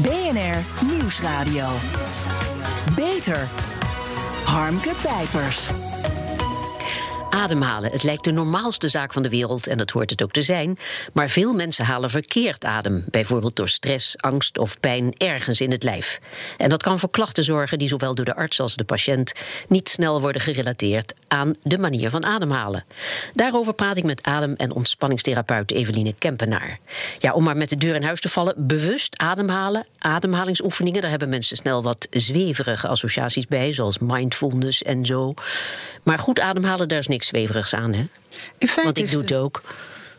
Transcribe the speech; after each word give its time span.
BNR 0.00 0.64
Nieuwsradio. 0.86 1.68
Beter. 2.96 3.48
Harmke 4.44 4.92
Pijpers. 5.02 5.91
Ademhalen. 7.32 7.90
Het 7.90 8.02
lijkt 8.02 8.24
de 8.24 8.32
normaalste 8.32 8.88
zaak 8.88 9.12
van 9.12 9.22
de 9.22 9.28
wereld 9.28 9.66
en 9.66 9.78
dat 9.78 9.90
hoort 9.90 10.10
het 10.10 10.22
ook 10.22 10.30
te 10.30 10.42
zijn. 10.42 10.78
Maar 11.12 11.28
veel 11.28 11.54
mensen 11.54 11.84
halen 11.84 12.10
verkeerd 12.10 12.64
adem. 12.64 13.04
Bijvoorbeeld 13.10 13.56
door 13.56 13.68
stress, 13.68 14.16
angst 14.16 14.58
of 14.58 14.80
pijn 14.80 15.12
ergens 15.16 15.60
in 15.60 15.70
het 15.70 15.82
lijf. 15.82 16.20
En 16.56 16.68
dat 16.68 16.82
kan 16.82 16.98
voor 16.98 17.10
klachten 17.10 17.44
zorgen 17.44 17.78
die 17.78 17.88
zowel 17.88 18.14
door 18.14 18.24
de 18.24 18.34
arts 18.36 18.60
als 18.60 18.76
de 18.76 18.84
patiënt 18.84 19.32
niet 19.68 19.88
snel 19.88 20.20
worden 20.20 20.42
gerelateerd 20.42 21.14
aan 21.28 21.54
de 21.62 21.78
manier 21.78 22.10
van 22.10 22.24
ademhalen. 22.24 22.84
Daarover 23.34 23.74
praat 23.74 23.96
ik 23.96 24.04
met 24.04 24.22
adem- 24.22 24.54
en 24.56 24.72
ontspanningstherapeut 24.72 25.70
Eveline 25.70 26.14
Kempenaar. 26.18 26.78
Ja, 27.18 27.32
om 27.32 27.44
maar 27.44 27.56
met 27.56 27.68
de 27.68 27.76
deur 27.76 27.94
in 27.94 28.02
huis 28.02 28.20
te 28.20 28.28
vallen, 28.28 28.54
bewust 28.56 29.18
ademhalen, 29.18 29.86
ademhalingsoefeningen, 29.98 31.00
daar 31.00 31.10
hebben 31.10 31.28
mensen 31.28 31.56
snel 31.56 31.82
wat 31.82 32.06
zweverige 32.10 32.88
associaties 32.88 33.46
bij, 33.46 33.72
zoals 33.72 33.98
mindfulness 33.98 34.82
en 34.82 35.04
zo. 35.04 35.34
Maar 36.02 36.18
goed 36.18 36.40
ademhalen, 36.40 36.88
daar 36.88 36.98
is 36.98 37.08
niks 37.08 37.21
zweverigs 37.24 37.74
aan, 37.74 37.92
hè? 37.92 38.08
In 38.58 38.68
feite 38.68 38.82
Want 38.82 38.98
ik 38.98 39.10
doe 39.10 39.20
het 39.20 39.32
ook. 39.32 39.62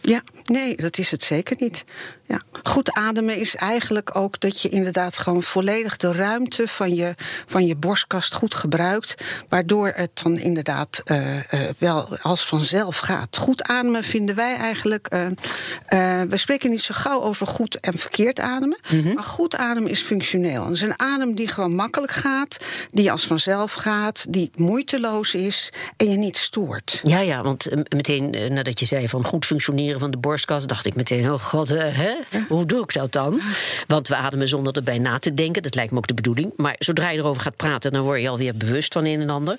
Ja, 0.02 0.24
nee, 0.44 0.76
dat 0.76 0.98
is 0.98 1.12
het 1.12 1.24
zeker 1.24 1.56
niet. 1.60 1.84
Ja. 2.28 2.42
Goed 2.64 2.92
ademen 2.92 3.38
is 3.38 3.56
eigenlijk 3.56 4.16
ook 4.16 4.40
dat 4.40 4.62
je 4.62 4.70
inderdaad 4.70 5.18
gewoon 5.18 5.44
volledig 5.44 5.98
de 5.98 6.12
ruimte 6.12 6.68
van 6.68 6.96
je, 6.96 7.16
van 7.48 7.66
je 7.66 7.76
borstkast 7.76 8.34
goed 8.34 8.56
gebruikt. 8.56 9.24
Waardoor 9.50 9.92
het 9.96 10.20
dan 10.24 10.38
inderdaad 10.38 11.02
eh, 11.04 11.38
eh, 11.38 11.74
wel 11.78 12.18
als 12.18 12.46
vanzelf 12.46 12.98
gaat. 12.98 13.38
Goed 13.38 13.64
ademen 13.64 14.04
vinden 14.04 14.36
wij 14.36 14.56
eigenlijk. 14.56 15.08
eh, 15.08 16.22
we 16.22 16.38
spreken 16.38 16.70
niet 16.70 16.82
zo 16.82 16.94
gauw 16.98 17.22
over 17.22 17.48
goed 17.48 17.80
en 17.80 17.98
verkeerd 17.98 18.40
ademen. 18.40 18.78
Maar 19.14 19.24
goed 19.24 19.56
ademen 19.56 19.90
is 19.90 20.02
functioneel. 20.02 20.64
Het 20.64 20.74
is 20.74 20.82
een 20.82 21.00
adem 21.00 21.36
die 21.36 21.48
gewoon 21.48 21.76
makkelijk 21.76 22.12
gaat, 22.12 22.58
die 22.92 23.12
als 23.12 23.26
vanzelf 23.26 23.74
gaat, 23.74 24.26
die 24.30 24.52
moeiteloos 24.56 25.34
is 25.34 25.70
en 25.98 26.10
je 26.10 26.18
niet 26.18 26.38
stoort. 26.38 27.00
Ja, 27.04 27.20
ja, 27.20 27.44
want 27.44 27.70
meteen 27.96 28.54
nadat 28.54 28.80
je 28.80 28.86
zei 28.86 29.08
van 29.10 29.24
goed 29.26 29.46
functioneren 29.46 30.00
van 30.00 30.12
de 30.12 30.18
borstkas, 30.18 30.66
dacht 30.66 30.86
ik 30.86 30.96
meteen: 30.96 31.32
oh 31.32 31.40
god, 31.40 31.70
hè? 31.70 32.13
Hoe 32.48 32.66
doe 32.66 32.84
ik 32.84 32.94
dat 32.94 33.12
dan? 33.12 33.42
Want 33.88 34.08
we 34.08 34.16
ademen 34.16 34.48
zonder 34.48 34.76
erbij 34.76 34.98
na 34.98 35.20
te 35.20 35.34
denken, 35.34 35.62
dat 35.62 35.76
lijkt 35.76 35.92
me 35.92 35.98
ook 35.98 36.08
de 36.08 36.14
bedoeling. 36.14 36.54
Maar 36.56 36.76
zodra 36.80 37.10
je 37.10 37.18
erover 37.18 37.42
gaat 37.42 37.56
praten, 37.56 37.92
dan 37.92 38.02
word 38.02 38.22
je 38.22 38.30
alweer 38.30 38.56
bewust 38.56 38.94
van 38.94 39.06
een 39.06 39.22
en 39.22 39.30
ander. 39.30 39.58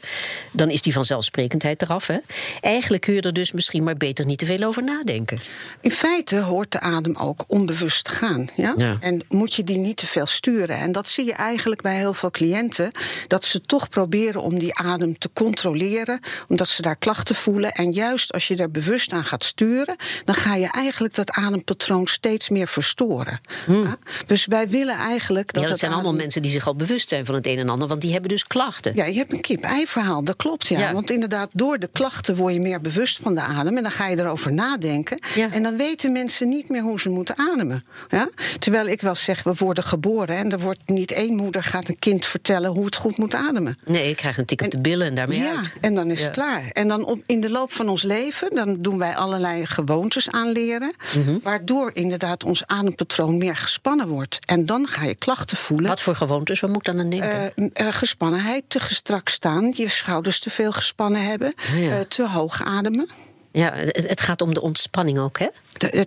Dan 0.50 0.70
is 0.70 0.82
die 0.82 0.92
vanzelfsprekendheid 0.92 1.82
eraf. 1.82 2.06
Hè? 2.06 2.18
Eigenlijk 2.60 3.02
kun 3.02 3.14
je 3.14 3.20
er 3.20 3.32
dus 3.32 3.52
misschien 3.52 3.82
maar 3.82 3.96
beter 3.96 4.24
niet 4.24 4.38
te 4.38 4.46
veel 4.46 4.62
over 4.62 4.84
nadenken. 4.84 5.38
In 5.80 5.90
feite 5.90 6.40
hoort 6.40 6.72
de 6.72 6.80
adem 6.80 7.16
ook 7.16 7.44
onbewust 7.46 8.04
te 8.04 8.10
gaan. 8.10 8.48
Ja? 8.56 8.74
Ja. 8.76 8.96
En 9.00 9.22
moet 9.28 9.54
je 9.54 9.64
die 9.64 9.78
niet 9.78 9.96
te 9.96 10.06
veel 10.06 10.26
sturen. 10.26 10.76
En 10.76 10.92
dat 10.92 11.08
zie 11.08 11.24
je 11.24 11.32
eigenlijk 11.32 11.82
bij 11.82 11.96
heel 11.96 12.14
veel 12.14 12.30
cliënten. 12.30 12.90
Dat 13.28 13.44
ze 13.44 13.60
toch 13.60 13.88
proberen 13.88 14.42
om 14.42 14.58
die 14.58 14.74
adem 14.74 15.18
te 15.18 15.30
controleren. 15.32 16.20
Omdat 16.48 16.68
ze 16.68 16.82
daar 16.82 16.96
klachten 16.96 17.34
voelen. 17.34 17.72
En 17.72 17.92
juist 17.92 18.32
als 18.32 18.48
je 18.48 18.56
er 18.56 18.70
bewust 18.70 19.12
aan 19.12 19.24
gaat 19.24 19.44
sturen. 19.44 19.96
dan 20.24 20.34
ga 20.34 20.54
je 20.54 20.70
eigenlijk 20.70 21.14
dat 21.14 21.30
adempatroon 21.30 22.06
steeds 22.06 22.43
meer 22.48 22.68
verstoren. 22.68 23.40
Ja? 23.66 23.96
Dus 24.26 24.46
wij 24.46 24.68
willen 24.68 24.96
eigenlijk 24.96 25.46
dat. 25.46 25.54
Hmm. 25.54 25.62
ja, 25.62 25.68
dat 25.68 25.70
het 25.70 25.78
zijn 25.78 25.92
allemaal 25.92 26.14
mensen 26.14 26.42
die 26.42 26.50
zich 26.50 26.66
al 26.66 26.74
bewust 26.76 27.08
zijn 27.08 27.26
van 27.26 27.34
het 27.34 27.46
een 27.46 27.58
en 27.58 27.68
ander, 27.68 27.88
want 27.88 28.00
die 28.00 28.12
hebben 28.12 28.30
dus 28.30 28.46
klachten. 28.46 28.92
Ja, 28.94 29.04
je 29.04 29.18
hebt 29.18 29.32
een 29.32 29.40
kip-ei-verhaal, 29.40 30.24
dat 30.24 30.36
klopt 30.36 30.68
ja. 30.68 30.78
Ja. 30.78 30.92
Want 30.92 31.10
inderdaad, 31.10 31.48
door 31.52 31.78
de 31.78 31.88
klachten 31.92 32.36
word 32.36 32.54
je 32.54 32.60
meer 32.60 32.80
bewust 32.80 33.18
van 33.22 33.34
de 33.34 33.40
adem. 33.40 33.76
En 33.76 33.82
dan 33.82 33.92
ga 33.92 34.08
je 34.08 34.18
erover 34.18 34.52
nadenken. 34.52 35.18
Ja. 35.34 35.52
En 35.52 35.62
dan 35.62 35.76
weten 35.76 36.12
mensen 36.12 36.48
niet 36.48 36.68
meer 36.68 36.82
hoe 36.82 37.00
ze 37.00 37.08
moeten 37.08 37.38
ademen. 37.38 37.84
Ja? 38.10 38.28
Terwijl 38.58 38.86
ik 38.86 39.00
wel 39.00 39.14
zeg, 39.14 39.42
we 39.42 39.54
worden 39.58 39.84
geboren. 39.84 40.36
En 40.36 40.52
er 40.52 40.60
wordt 40.60 40.80
niet 40.88 41.10
één 41.12 41.36
moeder 41.36 41.62
gaat 41.62 41.88
een 41.88 41.98
kind 41.98 42.24
vertellen 42.26 42.70
hoe 42.70 42.84
het 42.84 42.96
goed 42.96 43.18
moet 43.18 43.34
ademen. 43.34 43.78
Nee, 43.84 44.10
ik 44.10 44.16
krijg 44.16 44.38
een 44.38 44.44
tik 44.44 44.62
op 44.62 44.70
de 44.70 44.78
billen 44.80 45.06
en 45.06 45.14
daarmee 45.14 45.38
Ja, 45.38 45.56
uit. 45.56 45.70
en 45.80 45.94
dan 45.94 46.10
is 46.10 46.18
Ja. 46.18 46.24
het 46.24 46.34
klaar. 46.34 46.70
En 46.72 46.88
dan 46.88 47.04
op, 47.04 47.22
in 47.26 47.40
de 47.40 47.50
loop 47.50 47.72
van 47.72 47.88
ons 47.88 48.02
leven, 48.02 48.54
dan 48.54 48.76
doen 48.80 48.98
wij 48.98 49.14
allerlei 49.16 49.66
gewoontes 49.66 50.30
aanleren. 50.30 50.94
Mhm. 51.16 51.38
Waardoor 51.42 51.90
inderdaad 51.94 52.33
ons 52.42 52.66
adempatroon 52.66 53.38
meer 53.38 53.56
gespannen 53.56 54.08
wordt. 54.08 54.38
En 54.46 54.66
dan 54.66 54.86
ga 54.86 55.04
je 55.04 55.14
klachten 55.14 55.56
voelen. 55.56 55.88
Wat 55.88 56.00
voor 56.02 56.14
gewoontes, 56.14 56.60
wat 56.60 56.70
moet 56.70 56.88
ik 56.88 56.94
dan 56.94 57.04
aan 57.04 57.10
denken? 57.10 57.54
Eh, 57.56 57.86
eh, 57.86 57.94
gespannenheid, 57.94 58.64
te 58.68 58.80
gestrakt 58.80 59.30
staan, 59.30 59.72
je 59.76 59.88
schouders 59.88 60.40
te 60.40 60.50
veel 60.50 60.72
gespannen 60.72 61.24
hebben, 61.24 61.54
Ah, 61.72 61.82
ja. 61.82 61.90
eh, 61.98 62.00
te 62.00 62.28
hoog 62.28 62.62
ademen. 62.64 63.08
Ja, 63.54 63.72
het, 63.74 64.08
het 64.08 64.20
gaat 64.20 64.42
om 64.42 64.54
de 64.54 64.60
ontspanning 64.60 65.18
ook, 65.18 65.38
hè? 65.38 65.46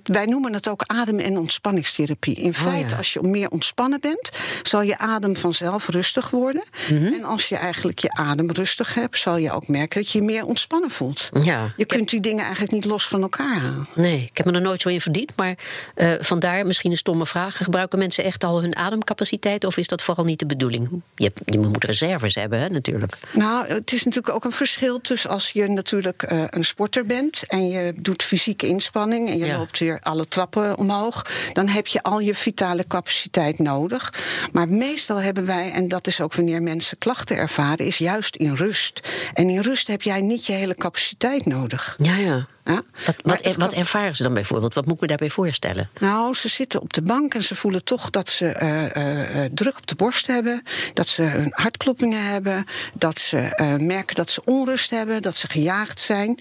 Wij 0.04 0.26
noemen 0.26 0.54
het 0.54 0.68
ook 0.68 0.84
adem- 0.86 1.20
en 1.20 1.38
ontspanningstherapie. 1.38 2.36
In 2.36 2.54
feite, 2.54 2.84
Oh, 2.84 2.90
ja. 2.90 2.98
als 2.98 3.14
je 3.14 3.22
meer 3.22 3.50
ontspannen 3.50 4.00
bent, 4.00 4.32
zal 4.64 4.82
je 4.82 4.98
adem 4.98 5.36
vanzelf 5.36 5.88
rustig 5.88 6.30
worden. 6.30 6.64
Mhm. 6.90 7.06
En 7.06 7.24
als 7.24 7.50
je 7.50 7.56
eigenlijk 7.56 8.00
je 8.00 8.12
adem 8.14 8.52
rustig 8.52 8.94
hebt, 8.94 9.18
zal 9.20 9.38
je 9.38 9.52
ook 9.52 9.68
merken 9.68 10.02
dat 10.02 10.12
je 10.12 10.20
je 10.20 10.24
meer 10.26 10.46
ontspannen 10.46 10.92
voelt. 10.92 11.30
Ja. 11.44 11.74
Je 11.78 11.86
kunt 11.86 12.10
die 12.10 12.20
dingen 12.20 12.44
eigenlijk 12.44 12.74
niet 12.74 12.86
los 12.86 13.08
van 13.08 13.22
elkaar 13.22 13.60
halen. 13.60 13.88
Nee, 13.94 14.28
ik 14.32 14.38
heb 14.38 14.46
me 14.46 14.52
er 14.52 14.62
nooit 14.62 14.82
zo 14.82 14.90
in 14.90 15.02
verdiend. 15.02 15.32
Maar 15.36 15.56
eh, 15.96 16.12
vandaar 16.20 16.66
misschien 16.66 16.92
een 16.92 16.98
stomme 16.98 17.26
vraag. 17.26 17.58
Gebruiken 17.58 18.00
mensen 18.00 18.24
echt 18.24 18.44
al 18.44 18.62
hun 18.62 18.76
ademcapaciteit? 18.76 19.64
Of 19.66 19.78
is 19.78 19.88
dat 19.88 20.04
vooral 20.04 20.26
niet 20.26 20.40
de 20.40 20.46
bedoeling? 20.46 21.02
Je, 21.16 21.32
je 21.46 21.60
moet 21.60 21.84
reserves 21.84 22.36
hebben, 22.36 22.60
hè, 22.60 22.70
natuurlijk. 22.70 23.18
Nou, 23.32 23.68
het 23.68 23.92
is 23.94 24.04
natuurlijk 24.04 24.36
ook 24.36 24.46
een 24.46 24.52
verschil 24.52 25.02
tussen 25.02 25.30
als 25.30 25.50
je 25.50 25.68
natuurlijk 25.68 26.24
eh, 26.24 26.44
een 26.50 26.66
sporter 26.66 27.06
bent 27.06 27.37
en 27.46 27.68
je 27.70 27.94
doet 27.96 28.24
fysieke 28.24 28.68
inspanning 28.68 29.30
en 29.30 29.38
je 29.38 29.46
Ja. 29.46 29.58
loopt 29.58 29.80
weer 29.80 30.00
alle 30.04 30.28
trappen 30.28 30.78
omhoog, 30.78 31.26
dan 31.54 31.68
heb 31.68 31.88
je 31.88 32.04
al 32.04 32.20
je 32.20 32.36
vitale 32.36 32.88
capaciteit 32.88 33.60
nodig. 33.60 34.14
Maar 34.52 34.70
meestal 34.70 35.18
hebben 35.18 35.46
wij, 35.46 35.72
en 35.72 35.88
dat 35.88 36.08
is 36.08 36.22
ook 36.22 36.34
wanneer 36.34 36.62
mensen 36.62 36.98
klachten 36.98 37.38
ervaren, 37.38 37.86
is 37.86 37.98
juist 37.98 38.36
in 38.36 38.54
rust. 38.54 39.10
En 39.34 39.50
in 39.50 39.62
rust 39.62 39.88
heb 39.88 40.02
jij 40.02 40.22
niet 40.22 40.46
je 40.46 40.54
hele 40.54 40.76
capaciteit 40.76 41.46
nodig. 41.46 41.96
Ja, 41.98 42.16
ja. 42.16 42.48
Ja? 42.68 42.82
Wat, 43.06 43.42
wat, 43.44 43.56
wat 43.56 43.74
ervaren 43.74 44.16
ze 44.16 44.24
dan 44.24 44.34
bijvoorbeeld? 44.34 44.74
Wat 44.74 44.86
moet 44.86 44.96
ik 44.96 45.02
me 45.02 45.08
daarbij 45.08 45.30
voorstellen? 45.30 45.90
Nou, 46.00 46.34
ze 46.34 46.50
zitten 46.50 46.82
op 46.82 46.94
de 46.94 47.02
bank 47.02 47.34
en 47.34 47.44
ze 47.44 47.56
voelen 47.56 47.84
toch 47.84 48.10
dat 48.10 48.30
ze 48.30 48.48
eh, 48.48 48.96
eh, 48.96 49.44
eh, 49.44 49.52
druk 49.54 49.78
op 49.78 49.88
de 49.88 49.96
borst 49.96 50.28
hebben. 50.28 50.64
Dat 50.94 51.08
ze 51.08 51.22
hun 51.22 51.52
hartkloppingen 51.52 52.26
hebben. 52.26 52.66
Dat 52.94 53.18
ze 53.18 53.78
merken 53.82 54.16
dat 54.16 54.30
ze 54.30 54.42
onrust 54.46 54.90
hebben. 54.90 55.22
Dat 55.22 55.36
ze 55.36 55.48
gejaagd 55.50 56.00
zijn. 56.00 56.40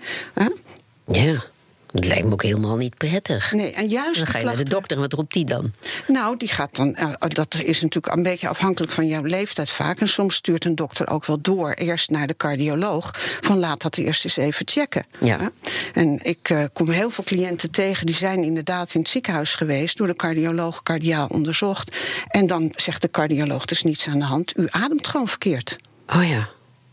Ja, 1.06 1.42
dat 1.92 2.04
lijkt 2.04 2.24
me 2.24 2.32
ook 2.32 2.42
helemaal 2.42 2.76
niet 2.76 2.96
prettig. 2.96 3.52
Nee, 3.52 3.72
en 3.72 3.86
juist 3.86 4.16
Dan 4.18 4.26
ga 4.26 4.38
je 4.38 4.44
naar 4.44 4.56
de 4.56 4.64
dokter 4.64 4.98
wat 4.98 5.12
roept 5.12 5.32
die 5.32 5.44
dan? 5.44 5.72
Nou, 6.06 6.36
die 6.36 6.48
gaat 6.48 6.76
dan. 6.76 6.94
eh, 6.94 7.10
dat 7.28 7.54
is 7.64 7.80
natuurlijk 7.80 8.16
een 8.16 8.22
beetje 8.22 8.48
afhankelijk 8.48 8.92
van 8.92 9.06
jouw 9.06 9.22
leeftijd 9.22 9.70
vaak. 9.70 10.00
En 10.00 10.08
soms 10.08 10.34
stuurt 10.34 10.64
een 10.64 10.74
dokter 10.74 11.08
ook 11.08 11.24
wel 11.26 11.40
door 11.40 11.72
eerst 11.72 12.10
naar 12.10 12.26
de 12.26 12.36
cardioloog. 12.36 13.10
Van 13.40 13.58
laat 13.58 13.82
dat 13.82 13.96
eerst 13.96 14.24
eens 14.24 14.36
even 14.36 14.68
checken. 14.68 15.06
Ja. 15.20 15.50
En 15.94 16.18
ik 16.22 16.48
eh, 16.50 16.64
kom 16.72 16.90
heel 16.90 17.10
veel 17.10 17.24
cliënten 17.24 17.70
tegen 17.70 18.06
die 18.06 18.14
zijn 18.14 18.42
inderdaad 18.44 18.94
in 18.94 19.00
het 19.00 19.08
ziekenhuis 19.08 19.54
geweest. 19.54 19.96
door 19.96 20.06
de 20.06 20.16
cardioloog 20.16 20.82
cardiaal 20.82 21.26
onderzocht. 21.26 21.96
En 22.28 22.46
dan 22.46 22.72
zegt 22.76 23.02
de 23.02 23.10
cardioloog: 23.10 23.62
er 23.62 23.70
is 23.72 23.82
niets 23.82 24.08
aan 24.08 24.18
de 24.18 24.24
hand. 24.24 24.58
U 24.58 24.66
ademt 24.70 25.06
gewoon 25.06 25.28
verkeerd. 25.28 25.76
Oh 26.14 26.28
ja. 26.28 26.48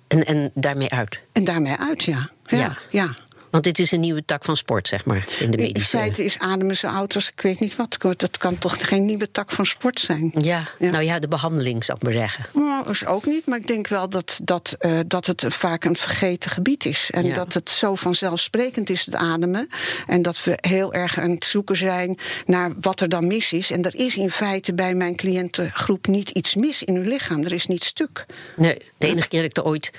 En, 0.08 0.26
en 0.26 0.52
daarmee 0.54 0.90
uit. 0.90 1.20
En 1.32 1.44
daarmee 1.44 1.76
uit, 1.78 2.04
ja. 2.04 2.30
Ja. 2.46 2.58
Ja. 2.58 2.78
ja. 2.90 3.14
Want 3.54 3.66
dit 3.66 3.80
is 3.80 3.92
een 3.92 4.00
nieuwe 4.00 4.26
tak 4.26 4.44
van 4.46 4.58
sport, 4.58 4.88
zeg 4.88 5.06
maar, 5.06 5.26
in 5.40 5.52
de 5.52 5.58
In 5.58 5.64
medische... 5.64 5.98
feite 5.98 6.24
is 6.24 6.40
ademen 6.40 6.78
zo 6.78 6.88
oud 6.88 7.16
als 7.16 7.32
ik 7.32 7.42
weet 7.42 7.60
niet 7.60 7.76
wat. 7.76 7.98
Dat 8.18 8.38
kan 8.38 8.58
toch 8.58 8.88
geen 8.88 9.06
nieuwe 9.06 9.32
tak 9.32 9.52
van 9.52 9.66
sport 9.66 10.00
zijn? 10.00 10.32
Ja, 10.42 10.70
Ja. 10.80 10.90
nou 10.92 11.04
ja, 11.04 11.20
de 11.20 11.28
behandeling, 11.28 11.84
zal 11.86 11.96
ik 11.96 12.02
maar 12.04 12.12
zeggen. 12.14 12.46
Nou, 12.54 12.90
is 12.90 13.06
ook 13.06 13.26
niet, 13.26 13.46
maar 13.46 13.58
ik 13.58 13.68
denk 13.68 13.88
wel 13.88 14.10
dat, 14.10 14.40
dat, 14.44 14.76
eh, 14.80 15.00
dat 15.08 15.26
het 15.26 15.46
vaak 15.48 15.84
een 15.84 15.96
vergeten 15.96 16.52
gebied 16.52 16.86
is. 16.86 17.10
En 17.12 17.26
Ja. 17.26 17.36
dat 17.36 17.54
het 17.54 17.70
zo 17.70 17.96
vanzelfsprekend 17.96 18.90
is, 18.90 19.06
het 19.06 19.16
ademen. 19.16 19.68
En 20.08 20.22
dat 20.22 20.44
we 20.44 20.58
heel 20.62 20.94
erg 20.94 21.20
aan 21.20 21.30
het 21.32 21.46
zoeken 21.46 21.76
zijn 21.76 22.18
naar 22.46 22.72
wat 22.82 23.00
er 23.00 23.10
dan 23.10 23.28
mis 23.28 23.54
is. 23.54 23.72
En 23.72 23.84
er 23.84 23.96
is 23.96 24.18
in 24.18 24.32
feite 24.32 24.74
bij 24.74 24.94
mijn 24.94 25.16
cliëntengroep 25.16 26.08
niet 26.08 26.30
iets 26.30 26.56
mis 26.56 26.84
in 26.84 26.96
uw 26.96 27.04
lichaam. 27.10 27.44
Er 27.44 27.54
is 27.54 27.68
niet 27.68 27.84
stuk. 27.84 28.26
Nee, 28.56 28.78
de 28.98 29.08
enige 29.08 29.28
keer 29.28 29.42
dat 29.42 29.50
ik 29.50 29.58
er 29.58 29.66
ooit 29.66 29.92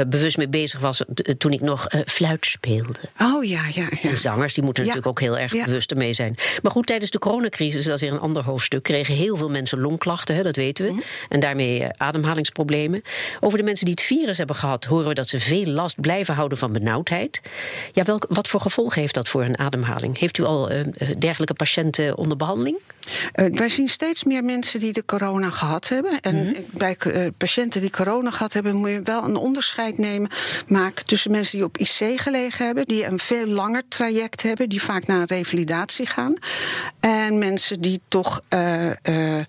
eh, 0.00 0.06
bewust 0.08 0.36
mee 0.36 0.48
bezig 0.48 0.80
was... 0.80 1.04
eh, 1.04 1.34
toen 1.34 1.52
ik 1.52 1.60
nog 1.60 1.86
eh, 1.88 2.00
fluit 2.06 2.46
speelde. 2.46 2.92
Oh 3.22 3.44
ja, 3.44 3.62
ja, 3.74 3.88
ja. 4.02 4.08
En 4.10 4.16
zangers 4.16 4.54
die 4.54 4.64
moeten 4.64 4.84
Ja. 4.84 4.88
natuurlijk 4.88 5.18
ook 5.18 5.24
heel 5.28 5.38
erg 5.38 5.52
Ja. 5.52 5.64
bewust 5.64 5.90
ermee 5.90 6.12
zijn. 6.12 6.34
Maar 6.62 6.72
goed, 6.72 6.86
tijdens 6.86 7.10
de 7.10 7.18
coronacrisis, 7.18 7.84
dat 7.84 7.94
is 7.94 8.00
weer 8.00 8.12
een 8.12 8.20
ander 8.20 8.42
hoofdstuk... 8.42 8.82
kregen 8.82 9.14
heel 9.14 9.36
veel 9.36 9.50
mensen 9.50 9.80
longklachten, 9.80 10.34
hè, 10.34 10.42
dat 10.42 10.56
weten 10.56 10.84
we. 10.84 10.90
Mhm. 10.90 11.00
En 11.28 11.40
daarmee 11.40 11.86
ademhalingsproblemen. 11.96 13.02
Over 13.40 13.58
de 13.58 13.64
mensen 13.64 13.84
die 13.84 13.94
het 13.94 14.04
virus 14.04 14.38
hebben 14.38 14.56
gehad... 14.56 14.84
horen 14.84 15.08
we 15.08 15.14
dat 15.14 15.28
ze 15.28 15.40
veel 15.40 15.66
last 15.66 16.00
blijven 16.00 16.34
houden 16.34 16.58
van 16.58 16.72
benauwdheid. 16.72 17.40
Ja, 17.92 18.04
welk, 18.04 18.26
wat 18.28 18.48
voor 18.48 18.60
gevolgen 18.60 19.00
heeft 19.00 19.14
dat 19.14 19.28
voor 19.28 19.42
hun 19.42 19.58
ademhaling? 19.58 20.18
Heeft 20.18 20.38
u 20.38 20.42
al 20.44 20.70
dergelijke 21.18 21.54
patiënten 21.54 22.16
onder 22.16 22.36
behandeling? 22.36 22.76
Uh, 23.34 23.46
wij 23.52 23.68
zien 23.68 23.88
steeds 23.88 24.24
meer 24.24 24.44
mensen 24.44 24.80
die 24.80 24.92
de 24.92 25.04
corona 25.04 25.50
gehad 25.50 25.88
hebben. 25.88 26.20
En 26.20 26.34
Mhm. 26.36 26.54
bij 26.72 26.96
uh, 27.06 27.26
patiënten 27.36 27.80
die 27.80 27.90
corona 27.90 28.30
gehad 28.30 28.52
hebben, 28.52 28.74
moet 28.74 28.90
je 28.90 29.00
wel 29.04 29.24
een 29.24 29.36
onderscheid 29.36 29.98
nemen, 29.98 30.30
maken 30.68 31.04
tussen 31.04 31.30
mensen 31.30 31.56
die 31.58 31.66
op 31.66 31.78
IC 31.78 32.20
gelegen 32.20 32.66
hebben, 32.66 32.84
die 32.86 33.04
een 33.06 33.18
veel 33.18 33.46
langer 33.46 33.82
traject 33.88 34.42
hebben, 34.42 34.68
die 34.68 34.82
vaak 34.82 35.06
naar 35.06 35.20
een 35.20 35.26
revalidatie 35.26 36.06
gaan. 36.06 36.34
En 37.00 37.38
mensen 37.38 37.80
die 37.80 38.00
toch 38.08 38.40
uh, 38.54 38.90
een, 39.00 39.44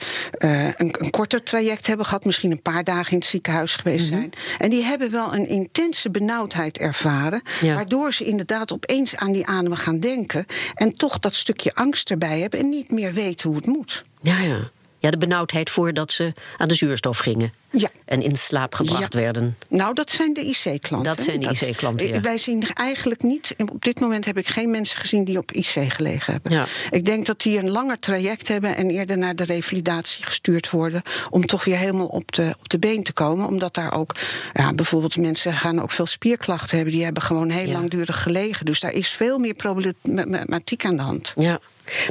een, 0.77 1.09
korter 1.09 1.43
traject 1.43 1.87
hebben 1.87 2.05
gehad, 2.05 2.25
misschien 2.25 2.51
een 2.51 2.61
paar 2.61 2.83
dagen 2.83 3.11
in 3.11 3.17
het 3.17 3.27
ziekenhuis 3.27 3.75
geweest 3.75 4.09
Mhm. 4.09 4.13
zijn. 4.19 4.29
En 4.57 4.69
die 4.69 4.83
hebben 4.83 5.11
wel 5.11 5.33
een 5.33 5.47
intense 5.47 6.09
benauwdheid 6.09 6.77
ervaren, 6.77 7.41
Ja. 7.61 7.75
waardoor 7.75 8.13
ze 8.13 8.23
inderdaad 8.23 8.73
opeens 8.73 9.15
aan 9.15 9.31
die 9.31 9.45
ademen 9.47 9.77
gaan 9.77 9.99
denken. 9.99 10.45
En 10.75 10.97
toch 10.97 11.19
dat 11.19 11.35
stukje 11.35 11.73
angst 11.73 12.09
erbij 12.09 12.39
hebben 12.39 12.59
en 12.59 12.69
niet 12.69 12.91
meer 12.91 13.13
weten 13.13 13.46
hoe 13.47 13.55
het 13.55 13.65
moet. 13.65 14.03
Ja, 14.21 14.39
ja. 14.39 14.71
Ja, 14.99 15.11
de 15.11 15.17
benauwdheid 15.17 15.69
voordat 15.69 16.11
ze 16.11 16.33
aan 16.57 16.67
de 16.67 16.75
zuurstof 16.75 17.17
gingen. 17.17 17.53
Ja. 17.71 17.89
En 18.05 18.21
in 18.21 18.35
slaap 18.35 18.75
gebracht 18.75 19.13
Ja. 19.13 19.19
werden. 19.19 19.57
Nou, 19.69 19.93
dat 19.93 20.11
zijn 20.11 20.33
de 20.33 20.41
IC-klanten. 20.45 21.15
Dat 21.15 21.25
zijn 21.25 21.39
de 21.39 21.49
IC-klanten, 21.49 22.07
ja. 22.07 22.21
Wij 22.21 22.37
zien 22.37 22.63
eigenlijk 22.73 23.23
niet... 23.23 23.55
Op 23.57 23.83
dit 23.83 23.99
moment 23.99 24.25
heb 24.25 24.37
ik 24.37 24.47
geen 24.47 24.71
mensen 24.71 24.99
gezien 24.99 25.23
die 25.23 25.37
op 25.37 25.51
IC 25.51 25.65
gelegen 25.87 26.33
hebben. 26.33 26.51
Ja. 26.51 26.65
Ik 26.89 27.05
denk 27.05 27.25
dat 27.25 27.41
die 27.41 27.57
een 27.57 27.69
langer 27.69 27.99
traject 27.99 28.47
hebben... 28.47 28.75
en 28.75 28.89
eerder 28.89 29.17
naar 29.17 29.35
de 29.35 29.43
revalidatie 29.43 30.25
gestuurd 30.25 30.69
worden... 30.69 31.01
om 31.29 31.45
toch 31.45 31.63
weer 31.63 31.77
helemaal 31.77 32.07
op 32.07 32.31
de, 32.31 32.55
op 32.59 32.69
de 32.69 32.79
been 32.79 33.03
te 33.03 33.13
komen. 33.13 33.47
Omdat 33.47 33.73
daar 33.73 33.93
ook... 33.93 34.15
Ja, 34.53 34.73
bijvoorbeeld 34.73 35.17
mensen 35.17 35.53
gaan 35.53 35.81
ook 35.81 35.91
veel 35.91 36.05
spierklachten 36.05 36.75
hebben... 36.75 36.93
die 36.95 37.03
hebben 37.03 37.23
gewoon 37.23 37.49
heel 37.49 37.71
langdurig 37.71 38.23
gelegen. 38.23 38.65
Dus 38.65 38.79
daar 38.79 38.93
is 38.93 39.09
veel 39.09 39.37
meer 39.37 39.53
problematiek 39.53 40.85
aan 40.85 40.95
de 40.95 41.01
hand. 41.01 41.33
Ja. 41.35 41.59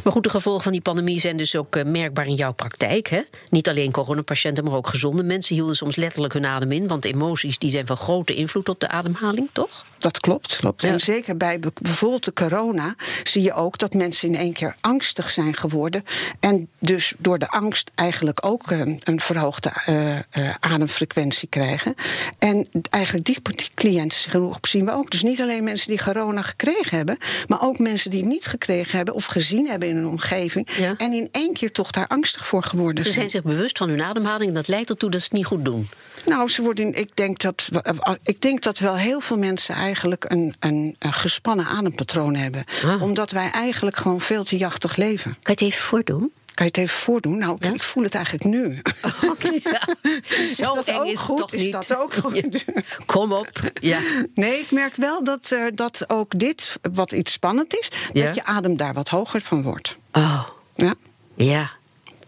Maar 0.05 0.13
goed, 0.13 0.23
de 0.23 0.31
gevolgen 0.31 0.63
van 0.63 0.73
die 0.73 0.81
pandemie 0.81 1.21
zijn 1.21 1.37
dus 1.37 1.57
ook 1.57 1.77
eh, 1.77 1.85
merkbaar 1.85 2.27
in 2.27 2.35
jouw 2.35 2.53
praktijk. 2.53 3.09
Hè? 3.09 3.21
Niet 3.51 3.69
alleen 3.69 3.91
coronapatiënten, 3.93 4.65
maar 4.65 4.75
ook 4.75 4.89
gezonde 4.89 5.23
mensen 5.23 5.55
hielden 5.55 5.77
soms 5.77 5.97
letterlijk 5.97 6.33
hun 6.33 6.47
adem 6.47 6.73
in. 6.73 6.87
Want 6.87 7.05
emoties 7.05 7.59
die 7.59 7.71
zijn 7.71 7.87
van 7.87 7.97
grote 7.97 8.35
invloed 8.35 8.69
op 8.69 8.81
de 8.81 8.89
ademhaling, 8.89 9.49
toch? 9.53 9.85
Dat 9.99 10.21
klopt, 10.21 10.57
klopt. 10.57 10.83
Ja. 10.83 10.89
En 10.89 11.01
zeker 11.01 11.37
bij 11.37 11.61
be- 11.61 11.73
bijvoorbeeld 11.81 12.25
de 12.25 12.33
corona 12.33 12.95
zie 13.25 13.43
je 13.43 13.53
ook 13.53 13.79
dat 13.79 13.95
mensen 13.95 14.29
in 14.29 14.37
één 14.37 14.53
keer 14.53 14.77
angstig 14.81 15.31
zijn 15.31 15.57
geworden. 15.57 16.05
En 16.41 16.69
dus 16.79 17.15
door 17.19 17.39
de 17.39 17.49
angst 17.49 17.91
eigenlijk 17.95 18.47
ook 18.47 18.71
een, 18.71 19.01
een 19.05 19.21
verhoogde 19.21 19.71
eh, 19.85 20.17
eh, 20.17 20.55
ademfrequentie 20.61 21.49
krijgen. 21.49 21.95
En 22.39 22.69
eigenlijk 22.91 23.25
die, 23.25 23.39
die 23.43 23.69
cliëntengroep 23.75 24.67
zien 24.67 24.85
we 24.85 24.93
ook. 24.93 25.11
Dus 25.11 25.23
niet 25.23 25.41
alleen 25.41 25.65
mensen 25.65 25.89
die 25.89 26.03
corona 26.03 26.43
gekregen 26.43 26.97
hebben, 26.97 27.19
maar 27.47 27.63
ook 27.63 27.79
mensen 27.79 28.11
die 28.11 28.21
het 28.21 28.29
niet 28.29 28.47
gekregen 28.47 28.97
hebben 28.97 29.15
of 29.15 29.25
gezien 29.25 29.66
hebben 29.69 29.89
in 29.89 29.97
hun 29.97 30.07
omgeving. 30.07 30.69
Ja. 30.77 30.95
En 30.97 31.13
in 31.13 31.29
één 31.33 31.53
keer 31.53 31.73
toch 31.73 31.91
daar 31.91 32.07
angstig 32.07 32.47
voor 32.47 32.63
geworden 32.63 33.05
Ze 33.05 33.13
zijn 33.13 33.31
zich 33.31 33.43
bewust 33.43 33.79
van 33.79 33.89
hun 33.89 34.03
ademhaling 34.03 34.49
en 34.49 34.55
dat 34.55 34.69
leidt 34.69 34.91
ertoe 34.91 35.11
dat 35.11 35.21
ze 35.21 35.27
het 35.27 35.37
niet 35.37 35.47
goed 35.47 35.65
doen. 35.65 35.89
Nou, 36.25 36.49
ze 36.49 36.63
worden, 36.63 36.95
ik, 36.95 37.11
denk 37.15 37.39
dat, 37.39 37.69
eh, 37.83 38.15
ik 38.23 38.41
denk 38.41 38.63
dat 38.63 38.79
wel 38.79 38.97
heel 38.97 39.21
veel 39.21 39.39
mensen 39.39 39.75
eigenlijk 39.75 40.25
een, 40.29 40.55
een, 40.59 40.97
een 40.99 41.13
gespannen 41.13 41.67
adempatroon 41.67 42.35
hebben. 42.35 42.65
Ah. 42.85 43.03
Omdat 43.03 43.31
wij 43.31 43.51
eigenlijk 43.51 43.97
gewoon 43.97 44.21
veel 44.21 44.45
te 44.45 44.57
jachtig 44.57 44.97
leven. 44.97 45.31
Kan 45.31 45.41
je 45.41 45.51
het 45.51 45.61
even 45.63 45.85
voordoen? 45.85 46.33
Kan 46.57 46.67
je 46.67 46.73
het 46.73 46.77
even 46.77 46.97
voordoen? 46.99 47.39
Nou, 47.39 47.57
Ja? 47.61 47.73
ik 47.73 47.83
voel 47.83 48.03
het 48.03 48.15
eigenlijk 48.15 48.45
nu. 48.45 48.83
Ja. 49.63 49.89
Zo 50.65 50.75
dat 50.75 50.85
eng 50.85 50.97
ook 50.97 51.07
is 51.07 51.21
goed? 51.21 51.39
toch 51.39 51.53
Is 51.53 51.61
niet? 51.63 51.73
dat 51.73 51.97
ook 51.97 52.15
goed? 52.23 52.65
Ja. 52.67 52.83
Kom 53.07 53.33
op. 53.33 53.49
Ja. 53.81 54.01
Nee, 54.35 54.59
ik 54.59 54.71
merk 54.71 54.97
wel 54.97 55.25
dat, 55.25 55.51
eh, 55.53 55.65
dat 55.75 56.05
ook 56.11 56.39
dit, 56.39 56.79
wat 56.93 57.13
iets 57.13 57.33
spannend 57.33 57.77
is, 57.79 57.91
dat 58.13 58.35
je 58.35 58.45
adem 58.45 58.77
daar 58.77 58.93
wat 58.93 59.09
hoger 59.09 59.41
van 59.41 59.63
wordt. 59.63 59.97
Oh, 60.13 60.47
Ja? 60.75 60.95
ja. 61.35 61.71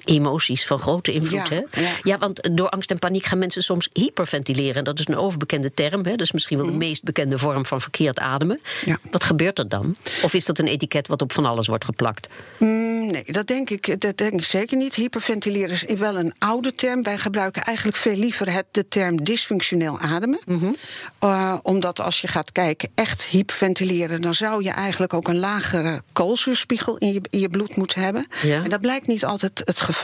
Emoties 0.09 0.67
van 0.67 0.79
grote 0.79 1.13
invloed, 1.13 1.49
Ja, 1.49 1.55
hè? 1.55 1.81
ja. 1.81 1.91
Ja, 2.03 2.19
want 2.19 2.49
door 2.53 2.69
angst 2.69 2.91
en 2.91 2.99
paniek 2.99 3.25
gaan 3.25 3.39
mensen 3.39 3.63
soms 3.63 3.89
hyperventileren. 3.93 4.85
Dat 4.85 4.99
is 4.99 5.07
een 5.09 5.17
overbekende 5.17 5.75
term, 5.75 6.05
hè? 6.05 6.11
Dat 6.11 6.21
is 6.21 6.33
misschien 6.33 6.57
wel 6.59 6.67
de 6.67 6.73
meest 6.73 7.03
bekende 7.03 7.39
vorm 7.39 7.67
van 7.67 7.81
verkeerd 7.81 8.19
ademen. 8.19 8.61
Mhm. 8.63 8.91
Ja. 8.91 8.99
Wat 9.11 9.25
gebeurt 9.25 9.59
er 9.59 9.69
dan? 9.69 9.97
Of 10.23 10.35
is 10.35 10.45
dat 10.45 10.59
een 10.59 10.67
etiket 10.67 11.07
wat 11.07 11.23
op 11.23 11.33
van 11.33 11.47
alles 11.47 11.67
wordt 11.67 11.85
geplakt? 11.85 12.29
Mm, 12.59 13.11
nee, 13.11 13.25
dat 13.27 13.47
denk, 13.47 13.71
ik, 13.71 14.01
dat 14.01 14.17
denk 14.17 14.33
ik 14.33 14.45
zeker 14.45 14.77
niet. 14.77 14.95
Hyperventileren 14.95 15.71
is 15.87 15.99
wel 15.99 16.19
een 16.19 16.33
oude 16.39 16.73
term. 16.75 17.03
Wij 17.03 17.19
gebruiken 17.19 17.63
eigenlijk 17.65 17.97
veel 17.97 18.17
liever 18.17 18.53
het, 18.53 18.65
de 18.71 18.89
term 18.89 19.25
dysfunctioneel 19.25 19.99
ademen. 19.99 20.41
Mhm. 20.47 20.73
Eh, 21.19 21.55
omdat 21.63 22.01
als 22.01 22.21
je 22.21 22.29
gaat 22.29 22.53
kijken, 22.53 22.89
echt 22.95 23.25
hyperventileren... 23.25 24.21
dan 24.21 24.35
zou 24.35 24.63
je 24.65 24.71
eigenlijk 24.71 25.15
ook 25.15 25.29
een 25.29 25.39
lagere 25.39 26.03
koolzuurspiegel 26.13 26.97
in 26.97 27.13
je, 27.13 27.21
in 27.31 27.41
je 27.41 27.49
bloed 27.49 27.77
moeten 27.77 28.01
hebben. 28.03 28.27
En 28.43 28.71
dat 28.71 28.81
blijkt 28.81 29.07
niet 29.07 29.25
altijd 29.25 29.63
het 29.65 29.81
geval. 29.81 29.97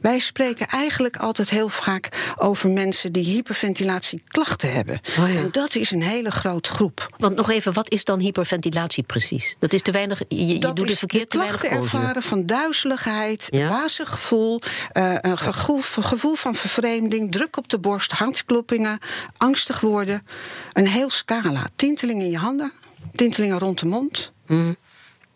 Wij 0.00 0.18
spreken 0.18 0.66
eigenlijk 0.66 1.16
altijd 1.16 1.50
heel 1.50 1.68
vaak 1.68 2.32
over 2.36 2.70
mensen... 2.70 3.12
die 3.12 3.24
hyperventilatieklachten 3.24 4.72
hebben. 4.72 5.00
Oh 5.18 5.28
ja. 5.32 5.38
En 5.38 5.48
dat 5.50 5.74
is 5.74 5.90
een 5.90 6.02
hele 6.02 6.30
grote 6.30 6.70
groep. 6.70 7.06
Want 7.16 7.36
nog 7.36 7.50
even, 7.50 7.72
wat 7.72 7.90
is 7.90 8.04
dan 8.04 8.18
hyperventilatie 8.18 9.02
precies? 9.02 9.56
Dat 9.58 9.72
is 9.72 9.82
te 9.82 9.90
weinig. 9.90 10.22
Je, 10.28 10.58
doet 10.58 10.88
het 10.88 10.98
verkeerd 10.98 11.30
de 11.30 11.38
klachten 11.38 11.70
ervaren 11.70 12.22
van 12.22 12.46
duizeligheid, 12.46 13.48
Ja? 13.50 13.68
wazig 13.68 14.10
gevoel, 14.10 14.60
eh, 14.92 15.14
een 15.20 15.38
gevoel, 15.38 15.80
gevoel 15.80 16.34
van 16.34 16.54
vervreemding, 16.54 17.32
druk 17.32 17.56
op 17.56 17.68
de 17.68 17.78
borst, 17.78 18.12
hartkloppingen, 18.12 18.98
angstig 19.36 19.80
worden. 19.80 20.22
Een 20.72 20.86
heel 20.86 21.10
scala. 21.10 21.66
Tintelingen 21.76 22.24
in 22.24 22.30
je 22.30 22.38
handen, 22.38 22.72
tintelingen 23.14 23.58
rond 23.58 23.78
de 23.78 23.86
mond. 23.86 24.32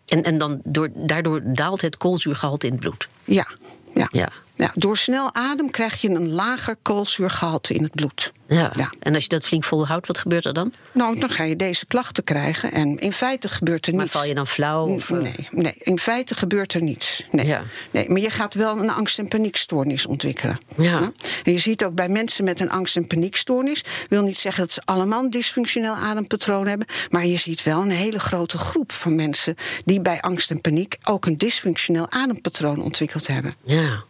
En, 0.09 0.23
en 0.23 0.37
dan 0.37 0.61
door, 0.63 0.89
daardoor 0.93 1.41
daalt 1.45 1.81
het 1.81 1.97
koolzuurgehalte 1.97 2.65
in 2.65 2.71
het 2.71 2.81
bloed. 2.81 3.07
Ja, 3.23 3.47
ja. 3.95 4.07
Ja. 4.11 4.27
Ja, 4.59 4.71
door 4.73 4.97
snel 4.97 5.33
adem 5.35 5.71
krijg 5.71 6.01
je 6.01 6.09
een 6.09 6.29
lager 6.29 6.75
koolzuurgehalte 6.81 7.73
in 7.73 7.83
het 7.83 7.91
bloed. 7.95 8.31
Ja. 8.47 8.71
Ja. 8.75 8.89
En 8.99 9.13
als 9.13 9.23
je 9.23 9.29
dat 9.29 9.45
flink 9.45 9.63
volhoudt, 9.63 10.07
wat 10.07 10.17
gebeurt 10.17 10.45
er 10.45 10.53
dan? 10.53 10.73
Nou, 10.91 11.19
dan 11.19 11.29
ga 11.29 11.43
je 11.43 11.55
deze 11.55 11.85
klachten 11.85 12.23
krijgen. 12.23 12.71
En 12.71 12.97
in 12.99 13.13
feite 13.13 13.47
gebeurt 13.49 13.87
er 13.87 13.93
Maar 13.93 14.01
niets. 14.03 14.15
val 14.15 14.25
je 14.25 14.33
dan 14.33 14.47
flauw? 14.47 14.87
Of, 14.87 15.09
eh, 15.09 15.17
Nee, 15.17 15.47
nee, 15.51 15.73
in 15.77 15.99
feite 15.99 16.35
gebeurt 16.35 16.73
er 16.73 16.81
niets. 16.81 17.25
Nee. 17.31 17.45
Ja. 17.45 17.63
nee, 17.91 18.09
maar 18.09 18.19
je 18.21 18.29
gaat 18.29 18.53
wel 18.53 18.77
een 18.77 18.89
angst- 18.89 19.19
en 19.19 19.27
paniekstoornis 19.27 20.05
ontwikkelen. 20.05 20.57
Ja. 20.77 21.11
En 21.43 21.51
je 21.51 21.57
ziet 21.59 21.83
ook 21.85 21.93
bij 21.95 22.09
mensen 22.09 22.43
met 22.43 22.59
een 22.59 22.69
angst- 22.71 22.95
en 22.95 23.07
paniekstoornis... 23.07 23.83
wil 24.09 24.23
niet 24.23 24.37
zeggen 24.37 24.61
dat 24.63 24.71
ze 24.71 24.81
allemaal 24.85 25.23
een 25.23 25.29
dysfunctioneel 25.29 25.93
adempatroon 25.95 26.67
hebben... 26.67 26.87
maar 27.09 27.25
je 27.25 27.37
ziet 27.37 27.63
wel 27.63 27.81
een 27.81 27.91
hele 27.91 28.19
grote 28.19 28.57
groep 28.57 28.91
van 28.91 29.15
mensen... 29.15 29.55
die 29.85 30.01
bij 30.01 30.21
angst 30.21 30.51
en 30.51 30.61
paniek 30.61 30.97
ook 31.03 31.25
een 31.25 31.37
dysfunctioneel 31.37 32.11
adempatroon 32.11 32.81
ontwikkeld 32.81 33.27
hebben. 33.27 33.55
Ja. 33.63 34.03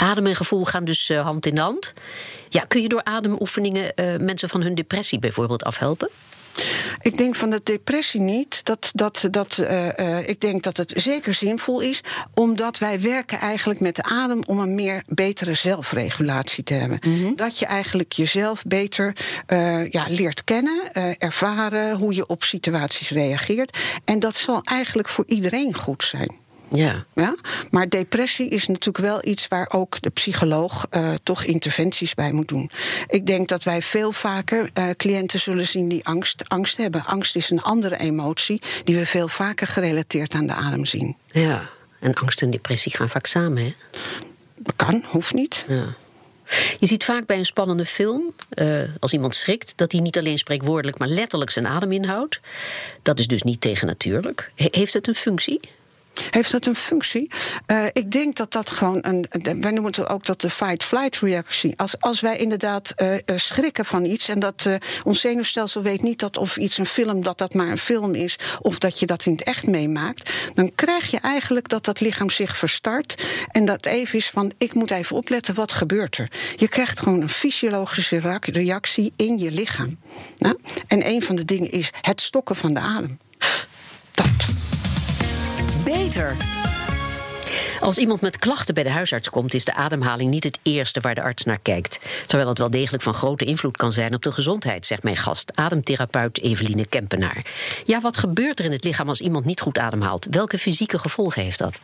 Adem 0.00 0.26
en 0.26 0.36
gevoel 0.36 0.64
gaan 0.64 0.84
dus 0.84 1.08
eh, 1.08 1.22
hand 1.22 1.46
in 1.46 1.58
hand. 1.58 1.92
Ja, 2.48 2.60
kun 2.60 2.82
je 2.82 2.88
door 2.88 3.04
ademoefeningen 3.04 3.94
eh, 3.94 4.16
mensen 4.16 4.48
van 4.48 4.62
hun 4.62 4.74
depressie 4.74 5.18
bijvoorbeeld 5.18 5.64
afhelpen? 5.64 6.08
Ik 7.00 7.18
denk 7.18 7.34
van 7.34 7.50
de 7.50 7.60
depressie 7.64 8.20
niet. 8.20 8.60
Dat, 8.64 8.90
dat, 8.94 9.28
dat, 9.30 9.58
eh, 9.58 10.28
ik 10.28 10.40
denk 10.40 10.62
dat 10.62 10.76
het 10.76 10.92
zeker 10.96 11.34
zinvol 11.34 11.80
is, 11.80 12.00
omdat 12.34 12.78
wij 12.78 13.00
werken 13.00 13.38
eigenlijk 13.38 13.80
met 13.80 13.96
de 13.96 14.02
adem 14.02 14.42
om 14.46 14.58
een 14.58 14.74
meer 14.74 15.02
betere 15.06 15.54
zelfregulatie 15.54 16.64
te 16.64 16.74
hebben. 16.74 17.00
Dat 17.36 17.58
je 17.58 17.66
eigenlijk 17.66 18.12
jezelf 18.12 18.62
beter 18.62 19.16
ja, 19.90 20.04
leert 20.08 20.44
kennen, 20.44 20.92
ervaren 21.18 21.96
hoe 21.96 22.14
je 22.14 22.26
op 22.26 22.44
situaties 22.44 23.10
reageert. 23.10 23.78
En 24.04 24.18
dat 24.18 24.36
zal 24.36 24.60
eigenlijk 24.62 25.08
voor 25.08 25.24
iedereen 25.26 25.74
goed 25.74 26.04
zijn. 26.04 26.40
Ja. 26.70 27.04
Ja? 27.14 27.34
Maar 27.70 27.88
depressie 27.88 28.48
is 28.48 28.66
natuurlijk 28.66 29.04
wel 29.04 29.18
iets 29.24 29.48
waar 29.48 29.70
ook 29.72 30.00
de 30.00 30.10
psycholoog 30.10 30.86
eh, 30.90 31.12
toch 31.22 31.44
interventies 31.44 32.14
bij 32.14 32.32
moet 32.32 32.48
doen. 32.48 32.70
Ik 33.08 33.26
denk 33.26 33.48
dat 33.48 33.64
wij 33.64 33.82
veel 33.82 34.12
vaker 34.12 34.70
eh, 34.72 34.88
cliënten 34.96 35.40
zullen 35.40 35.66
zien 35.66 35.88
die 35.88 36.04
angst, 36.06 36.48
angst 36.48 36.76
hebben. 36.76 37.04
Angst 37.04 37.36
is 37.36 37.50
een 37.50 37.62
andere 37.62 37.98
emotie 37.98 38.60
die 38.84 38.96
we 38.96 39.06
veel 39.06 39.28
vaker 39.28 39.66
gerelateerd 39.66 40.34
aan 40.34 40.46
de 40.46 40.52
adem 40.54 40.84
zien. 40.84 41.16
ja. 41.32 41.70
En 42.00 42.14
angst 42.14 42.42
en 42.42 42.50
depressie 42.50 42.96
gaan 42.96 43.08
vaak 43.08 43.26
samen, 43.26 43.62
hè? 43.62 43.74
Kan, 44.76 45.04
hoeft 45.06 45.34
niet. 45.34 45.64
Ja. 45.68 45.84
Je 46.78 46.86
ziet 46.86 47.04
vaak 47.04 47.26
bij 47.26 47.38
een 47.38 47.44
spannende 47.46 47.84
film, 47.84 48.34
eh, 48.48 48.66
als 49.00 49.12
iemand 49.12 49.34
schrikt, 49.34 49.72
dat 49.76 49.92
hij 49.92 50.00
niet 50.00 50.18
alleen 50.18 50.38
spreekwoordelijk, 50.38 50.98
maar 50.98 51.08
letterlijk 51.08 51.50
zijn 51.50 51.66
adem 51.66 51.92
inhoudt. 51.92 52.40
Dat 53.02 53.18
is 53.18 53.26
dus 53.26 53.42
niet 53.42 53.60
tegennatuurlijk. 53.60 54.50
He- 54.54 54.68
heeft 54.70 54.92
het 54.92 55.08
een 55.08 55.14
functie? 55.14 55.60
Heeft 56.30 56.50
dat 56.52 56.66
een 56.66 56.74
functie? 56.76 57.30
Eh, 57.66 57.84
ik 57.92 58.10
denk 58.10 58.36
dat 58.36 58.52
dat 58.52 58.70
gewoon 58.70 58.98
een. 59.00 59.26
Wij 59.42 59.70
noemen 59.70 59.84
het 59.92 60.08
ook 60.08 60.24
dat 60.26 60.40
de 60.40 60.50
fight-flight 60.50 61.16
reactie. 61.16 61.72
Als, 61.76 62.00
als 62.00 62.20
wij 62.20 62.36
inderdaad 62.36 62.92
eh, 62.96 63.14
eh, 63.14 63.20
schrikken 63.34 63.84
van 63.84 64.04
iets. 64.04 64.28
en 64.28 64.40
dat 64.40 64.68
ons 65.04 65.20
zenuwstelsel 65.20 65.82
weet 65.82 66.02
niet 66.02 66.18
dat 66.18 66.36
of 66.36 66.56
iets 66.56 66.78
een 66.78 66.86
film. 66.86 67.22
dat 67.22 67.38
dat 67.38 67.54
maar 67.54 67.68
een 67.68 67.78
film 67.78 68.14
is. 68.14 68.38
of 68.60 68.78
dat 68.78 68.98
je 68.98 69.06
dat 69.06 69.26
in 69.26 69.32
het 69.32 69.42
echt 69.42 69.66
meemaakt. 69.66 70.30
dan 70.54 70.74
krijg 70.74 71.10
je 71.10 71.18
eigenlijk 71.18 71.68
dat 71.68 71.84
dat 71.84 72.00
lichaam 72.00 72.30
zich 72.30 72.56
verstart. 72.56 73.24
en 73.48 73.64
dat 73.64 73.86
even 73.86 74.18
is 74.18 74.30
van: 74.30 74.52
ik 74.58 74.74
moet 74.74 74.90
even 74.90 75.16
opletten, 75.16 75.54
wat 75.54 75.72
gebeurt 75.72 76.16
er? 76.18 76.30
Je 76.56 76.68
krijgt 76.68 77.00
gewoon 77.00 77.20
een 77.20 77.28
fysiologische 77.28 78.18
reac- 78.18 78.46
reactie 78.46 79.12
in 79.16 79.38
je 79.38 79.50
lichaam. 79.50 79.98
Nou, 80.38 80.58
en 80.86 81.06
een 81.06 81.22
van 81.22 81.36
de 81.36 81.44
dingen 81.44 81.70
is 81.70 81.90
het 82.00 82.20
stokken 82.20 82.56
van 82.56 82.74
de 82.74 82.80
adem. 82.80 83.18
Dat. 84.14 84.59
Beter. 85.90 86.59
Als 87.80 87.98
iemand 87.98 88.20
met 88.20 88.38
klachten 88.38 88.74
bij 88.74 88.82
de 88.82 88.90
huisarts 88.90 89.30
komt, 89.30 89.54
is 89.54 89.64
de 89.64 89.74
ademhaling 89.74 90.30
niet 90.30 90.44
het 90.44 90.58
eerste 90.62 91.00
waar 91.00 91.14
de 91.14 91.22
arts 91.22 91.44
naar 91.44 91.58
kijkt. 91.62 91.98
Terwijl 92.26 92.48
het 92.48 92.58
wel 92.58 92.70
degelijk 92.70 93.02
van 93.02 93.14
grote 93.14 93.44
invloed 93.44 93.76
kan 93.76 93.92
zijn 93.92 94.14
op 94.14 94.22
de 94.22 94.32
gezondheid, 94.32 94.86
zegt 94.86 95.02
mijn 95.02 95.16
gast, 95.16 95.52
ademtherapeut 95.54 96.40
Eveline 96.40 96.86
Kempenaar. 96.86 97.44
Ja, 97.84 98.00
wat 98.00 98.16
gebeurt 98.16 98.58
er 98.58 98.64
in 98.64 98.72
het 98.72 98.84
lichaam 98.84 99.08
als 99.08 99.20
iemand 99.20 99.44
niet 99.44 99.60
goed 99.60 99.78
ademhaalt? 99.78 100.26
Welke 100.30 100.58
fysieke 100.58 100.98
gevolgen 100.98 101.42
heeft 101.42 101.58
dat? 101.58 101.74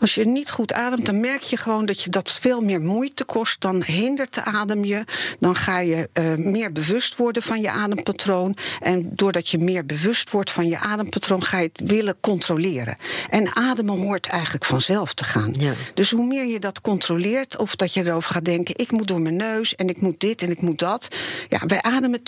Als 0.00 0.14
je 0.14 0.26
niet 0.26 0.50
goed 0.50 0.72
ademt, 0.72 1.06
dan 1.06 1.20
merk 1.20 1.42
je 1.42 1.56
gewoon 1.56 1.86
dat 1.86 2.02
je 2.02 2.10
dat 2.10 2.32
veel 2.32 2.60
meer 2.60 2.80
moeite 2.80 3.24
kost. 3.24 3.60
Dan 3.60 3.82
hindert 3.82 4.34
de 4.34 4.44
adem 4.44 4.84
je. 4.84 5.04
Dan 5.40 5.56
ga 5.56 5.78
je 5.78 6.08
uh, 6.14 6.34
meer 6.34 6.72
bewust 6.72 7.16
worden 7.16 7.42
van 7.42 7.60
je 7.60 7.70
adempatroon. 7.70 8.56
En 8.80 9.10
doordat 9.14 9.48
je 9.48 9.58
meer 9.58 9.86
bewust 9.86 10.30
wordt 10.30 10.50
van 10.50 10.68
je 10.68 10.78
adempatroon, 10.78 11.44
ga 11.44 11.58
je 11.58 11.70
het 11.72 11.88
willen 11.90 12.16
controleren. 12.20 12.96
En 13.30 13.56
ademen 13.56 13.98
hoort 13.98 14.26
eigenlijk 14.26 14.64
vanzelf 14.64 15.11
te 15.14 15.24
gaan. 15.24 15.54
Ja. 15.58 15.72
Dus 15.94 16.10
hoe 16.10 16.26
meer 16.26 16.46
je 16.46 16.60
dat 16.60 16.80
controleert, 16.80 17.56
of 17.56 17.76
dat 17.76 17.94
je 17.94 18.04
erover 18.04 18.32
gaat 18.34 18.44
denken: 18.44 18.78
ik 18.78 18.90
moet 18.90 19.08
door 19.08 19.20
mijn 19.20 19.36
neus 19.36 19.74
en 19.74 19.88
ik 19.88 20.00
moet 20.00 20.20
dit 20.20 20.42
en 20.42 20.50
ik 20.50 20.60
moet 20.60 20.78
dat. 20.78 21.08
Ja, 21.48 21.60
wij 21.66 21.82
ademen 21.82 22.20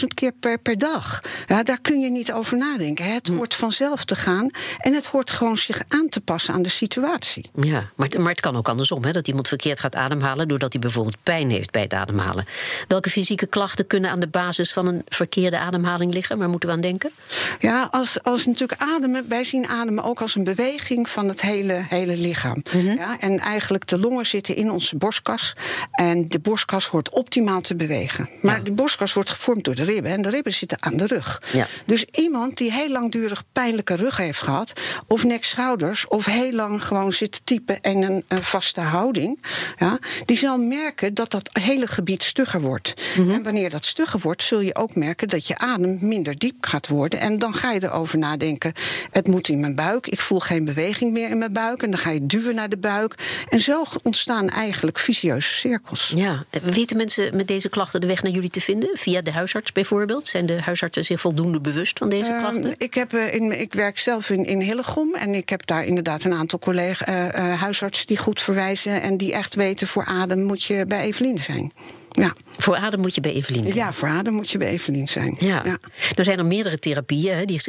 20.000 0.00 0.06
keer 0.14 0.32
per, 0.40 0.58
per 0.58 0.78
dag. 0.78 1.20
Ja, 1.46 1.62
daar 1.62 1.80
kun 1.80 2.00
je 2.00 2.10
niet 2.10 2.32
over 2.32 2.56
nadenken. 2.56 3.12
Het 3.12 3.28
hm. 3.28 3.34
hoort 3.34 3.54
vanzelf 3.54 4.04
te 4.04 4.16
gaan. 4.16 4.50
En 4.78 4.94
het 4.94 5.06
hoort 5.06 5.30
gewoon 5.30 5.56
zich 5.56 5.82
aan 5.88 6.08
te 6.08 6.20
passen 6.20 6.54
aan 6.54 6.62
de 6.62 6.68
situatie. 6.68 7.50
Ja, 7.54 7.90
maar, 7.96 8.08
maar 8.18 8.30
het 8.30 8.40
kan 8.40 8.56
ook 8.56 8.68
andersom, 8.68 9.04
hè, 9.04 9.12
dat 9.12 9.28
iemand 9.28 9.48
verkeerd 9.48 9.80
gaat 9.80 9.94
ademhalen 9.94 10.48
doordat 10.48 10.72
hij 10.72 10.80
bijvoorbeeld 10.80 11.22
pijn 11.22 11.50
heeft 11.50 11.70
bij 11.70 11.82
het 11.82 11.94
ademhalen. 11.94 12.44
Welke 12.88 13.10
fysieke 13.10 13.46
klachten 13.46 13.86
kunnen 13.86 14.10
aan 14.10 14.20
de 14.20 14.28
basis 14.28 14.72
van 14.72 14.86
een 14.86 15.02
verkeerde 15.08 15.58
ademhaling 15.58 16.12
liggen? 16.12 16.38
Waar 16.38 16.48
moeten 16.48 16.68
we 16.68 16.74
aan 16.74 16.80
denken? 16.80 17.10
Ja, 17.58 17.88
als, 17.90 18.22
als 18.22 18.46
natuurlijk 18.46 18.80
ademen, 18.80 19.28
wij 19.28 19.44
zien 19.44 19.66
ademen 19.66 20.04
ook 20.04 20.20
als 20.20 20.34
een 20.34 20.44
beweging 20.44 21.08
van 21.08 21.28
het 21.28 21.40
hele, 21.40 21.84
hele 21.88 22.16
lichaam. 22.22 22.62
Mhm. 22.74 22.86
ja, 22.86 23.20
en 23.20 23.38
eigenlijk 23.38 23.86
de 23.86 23.98
longen 23.98 24.26
zitten 24.26 24.56
in 24.56 24.70
onze 24.70 24.96
borstkas. 24.96 25.56
En 25.92 26.28
de 26.28 26.38
borstkas 26.38 26.86
hoort 26.86 27.10
optimaal 27.10 27.60
te 27.60 27.74
bewegen. 27.74 28.28
Maar 28.40 28.62
de 28.62 28.72
borstkas 28.72 29.12
wordt 29.12 29.30
gevormd 29.30 29.64
door 29.64 29.74
de 29.74 29.84
ribben. 29.84 30.12
En 30.12 30.22
de 30.22 30.28
ribben 30.28 30.52
zitten 30.52 30.82
aan 30.82 30.96
de 30.96 31.06
rug. 31.06 31.42
Ja. 31.52 31.66
Dus 31.84 32.04
iemand 32.04 32.56
die 32.56 32.72
heel 32.72 32.88
langdurig 32.88 33.44
pijnlijke 33.52 33.94
rug 33.94 34.16
heeft 34.16 34.42
gehad, 34.42 34.72
of 35.06 35.24
nek-schouders, 35.24 36.08
of 36.08 36.24
heel 36.24 36.52
lang 36.52 36.84
gewoon 36.84 37.12
zit 37.12 37.40
typen 37.44 37.80
en 37.80 38.02
een, 38.02 38.24
een, 38.28 38.42
vaste 38.42 38.80
houding, 38.80 39.42
ja, 39.78 39.98
die 40.24 40.36
zal 40.36 40.58
merken 40.58 41.14
dat 41.14 41.30
dat 41.30 41.50
hele 41.52 41.86
gebied 41.86 42.22
stugger 42.22 42.60
wordt. 42.60 42.94
Mhm. 43.18 43.30
En 43.30 43.42
wanneer 43.42 43.70
dat 43.70 43.84
stugger 43.84 44.20
wordt, 44.20 44.42
zul 44.42 44.60
je 44.60 44.74
ook 44.74 44.94
merken 44.94 45.28
dat 45.28 45.46
je 45.46 45.58
adem 45.58 45.98
minder 46.00 46.38
diep 46.38 46.66
gaat 46.66 46.88
worden. 46.88 47.20
En 47.20 47.38
dan 47.38 47.54
ga 47.54 47.72
je 47.72 47.82
erover 47.82 48.18
nadenken: 48.18 48.72
het 49.10 49.26
moet 49.26 49.48
in 49.48 49.60
mijn 49.60 49.74
buik, 49.74 50.06
ik 50.06 50.20
voel 50.20 50.40
geen 50.40 50.64
beweging 50.64 51.12
meer 51.12 51.30
in 51.30 51.38
mijn 51.38 51.52
buik. 51.52 51.82
En 51.82 51.90
dan 51.90 52.00
ga 52.00 52.10
je 52.10 52.11
duwen 52.22 52.54
naar 52.54 52.68
de 52.68 52.76
buik. 52.76 53.14
En 53.48 53.60
zo 53.60 53.84
ontstaan 54.02 54.48
eigenlijk 54.48 54.98
vicieuze 54.98 55.54
cirkels. 55.54 56.12
Ja, 56.14 56.44
weten 56.62 56.96
mensen 56.96 57.36
met 57.36 57.48
deze 57.48 57.68
klachten 57.68 58.00
de 58.00 58.06
weg 58.06 58.22
naar 58.22 58.32
jullie 58.32 58.50
te 58.50 58.60
vinden? 58.60 58.90
Via 58.94 59.22
de 59.22 59.32
huisarts 59.32 59.72
bijvoorbeeld? 59.72 60.28
Zijn 60.28 60.46
de 60.46 60.60
huisartsen 60.60 61.04
zich 61.04 61.20
voldoende 61.20 61.60
bewust 61.60 61.98
van 61.98 62.08
deze 62.08 62.30
ehm, 62.30 62.40
klachten? 62.40 62.74
ik, 62.78 62.94
heb, 62.94 63.12
uh, 63.12 63.34
in, 63.34 63.60
ik 63.60 63.74
werk 63.74 63.98
zelf 63.98 64.30
in, 64.30 64.44
in 64.44 64.60
Hillegom 64.60 65.14
en 65.14 65.34
ik 65.34 65.48
heb 65.48 65.66
daar 65.66 65.84
inderdaad 65.84 66.24
een 66.24 66.32
aantal 66.32 66.58
collega's, 66.58 67.08
uh, 67.08 67.24
uh, 67.24 67.60
huisartsen 67.60 68.06
die 68.06 68.16
goed 68.16 68.40
verwijzen 68.40 69.02
en 69.02 69.16
die 69.16 69.32
echt 69.32 69.54
weten 69.54 69.86
voor 69.86 70.04
adem 70.04 70.42
moet 70.42 70.62
je 70.62 70.84
bij 70.86 71.00
Eveline 71.00 71.40
zijn. 71.40 71.72
Ja. 72.12 72.34
Voor 72.58 72.76
adem 72.76 73.00
moet 73.00 73.14
je 73.14 73.20
bij 73.20 73.32
Evelien 73.32 73.62
zijn. 73.62 73.74
Ja, 73.74 73.92
voor 73.92 74.08
adem 74.08 74.34
moet 74.34 74.50
je 74.50 74.58
bij 74.58 74.68
Evelien 74.68 75.08
zijn. 75.08 75.36
Ja. 75.38 75.62
ja. 75.64 75.78
Er 76.16 76.24
zijn 76.24 76.38
er 76.38 76.46
meerdere 76.46 76.78
therapieën 76.78 77.46
die, 77.46 77.60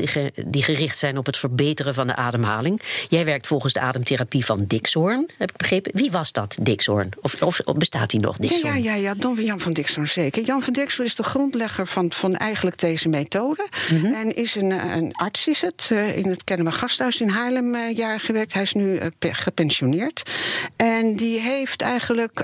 die 0.46 0.64
gericht 0.64 0.98
zijn 0.98 1.18
op 1.18 1.26
het 1.26 1.38
verbeteren 1.38 1.94
van 1.94 2.08
de 2.08 2.16
ademhaling. 2.16 2.82
Jij 3.10 3.26
werkt 3.26 3.48
volgens 3.48 3.74
de 3.74 3.80
ademtherapie 3.80 4.46
van 4.46 4.66
Dixhoorn, 4.68 5.30
heb 5.38 5.52
ik 5.52 5.58
begrepen. 5.58 5.92
Wie 5.96 6.12
was 6.12 6.32
dat, 6.32 6.58
Dixhoorn? 6.62 7.10
Of, 7.22 7.42
of, 7.42 7.62
bestaat 7.78 8.12
hij 8.12 8.22
nog, 8.22 8.38
Dixhoorn? 8.38 8.82
Ja, 8.82 8.94
ja, 8.94 8.96
ja, 8.96 9.16
ja, 9.20 9.42
Jan 9.44 9.60
van 9.60 9.74
Dixhoorn 9.74 10.08
zeker. 10.08 10.44
Jan 10.44 10.62
van 10.62 10.74
Dixhoorn 10.74 11.08
is 11.08 11.16
de 11.16 11.24
grondlegger 11.24 11.88
van, 11.88 12.12
van 12.12 12.36
eigenlijk 12.36 12.80
deze 12.80 13.10
methode. 13.10 13.68
Mhm. 13.90 14.06
En 14.06 14.36
is 14.36 14.56
een, 14.56 14.72
een 14.72 15.14
arts, 15.14 15.48
is 15.48 15.62
het, 15.62 15.90
eh, 15.92 16.18
in 16.18 16.30
het 16.30 16.44
Kennemer 16.44 16.74
Gasthuis 16.74 17.22
in 17.22 17.30
Haarlem 17.30 17.76
uh, 17.76 17.96
jaar 17.96 18.20
gewerkt. 18.20 18.54
Hij 18.54 18.62
is 18.62 18.74
nu 18.74 19.00
uh, 19.00 19.08
gepensioneerd. 19.20 20.32
En 20.76 21.16
die 21.16 21.40
heeft 21.40 21.82
eigenlijk 21.82 22.42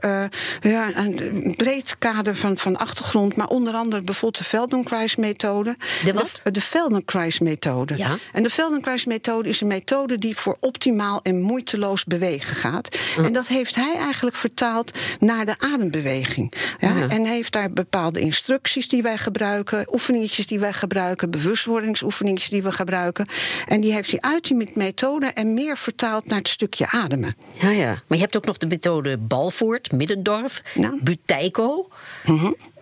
ja, 0.61 0.97
een 0.97 1.53
breed 1.57 1.88
kader 1.98 2.36
van, 2.36 2.58
van 2.58 2.77
achtergrond, 2.77 3.36
maar 3.36 3.48
onder 3.48 3.74
andere 3.74 4.01
bijvoorbeeld 4.01 4.43
de 4.43 4.50
Feldenkrais-methode. 4.50 5.77
De 6.03 6.13
wat? 6.13 6.41
De, 6.51 6.62
Feldenkrais-methode. 6.62 7.98
Ja. 7.98 8.17
En 8.34 8.43
de 8.43 8.50
Feldenkrais-methode 8.50 9.50
is 9.50 9.62
een 9.62 9.67
methode 9.67 10.17
die 10.17 10.36
voor 10.36 10.58
optimaal 10.60 11.19
en 11.24 11.41
moeiteloos 11.41 12.05
bewegen 12.05 12.55
gaat. 12.55 12.98
En 13.17 13.34
dat 13.34 13.48
heeft 13.48 13.75
hij 13.75 13.96
eigenlijk 13.98 14.36
vertaald 14.36 14.91
naar 15.19 15.46
de 15.46 15.55
adembeweging. 15.60 16.53
Ja? 16.79 17.08
En 17.10 17.25
heeft 17.25 17.51
daar 17.51 17.72
bepaalde 17.72 18.19
instructies 18.19 18.88
die 18.88 19.01
wij 19.01 19.17
gebruiken, 19.17 19.93
oefeningetjes 19.93 20.48
die 20.48 20.60
wij 20.60 20.74
gebruiken, 20.74 21.31
bewustwordingsoefeningetjes 21.31 22.50
die 22.50 22.63
we 22.63 22.72
gebruiken. 22.72 23.27
En 23.67 23.81
die 23.81 23.93
heeft 23.93 24.12
hij 24.12 24.22
uit 24.22 24.43
die 24.43 24.67
methode 24.74 25.25
en 25.25 25.53
meer 25.53 25.77
vertaald 25.77 26.25
naar 26.25 26.38
het 26.38 26.48
stukje 26.48 26.89
ademen. 26.89 27.36
Ja, 27.53 27.69
ja. 27.69 27.88
Maar 28.08 28.17
je 28.17 28.24
hebt 28.24 28.38
ook 28.38 28.46
nog 28.46 28.58
de 28.58 28.67
methode 28.67 29.17
Balvoort, 29.17 29.91
Middendorf, 29.91 30.62
nou. 30.75 31.03
Buteyko. 31.03 31.78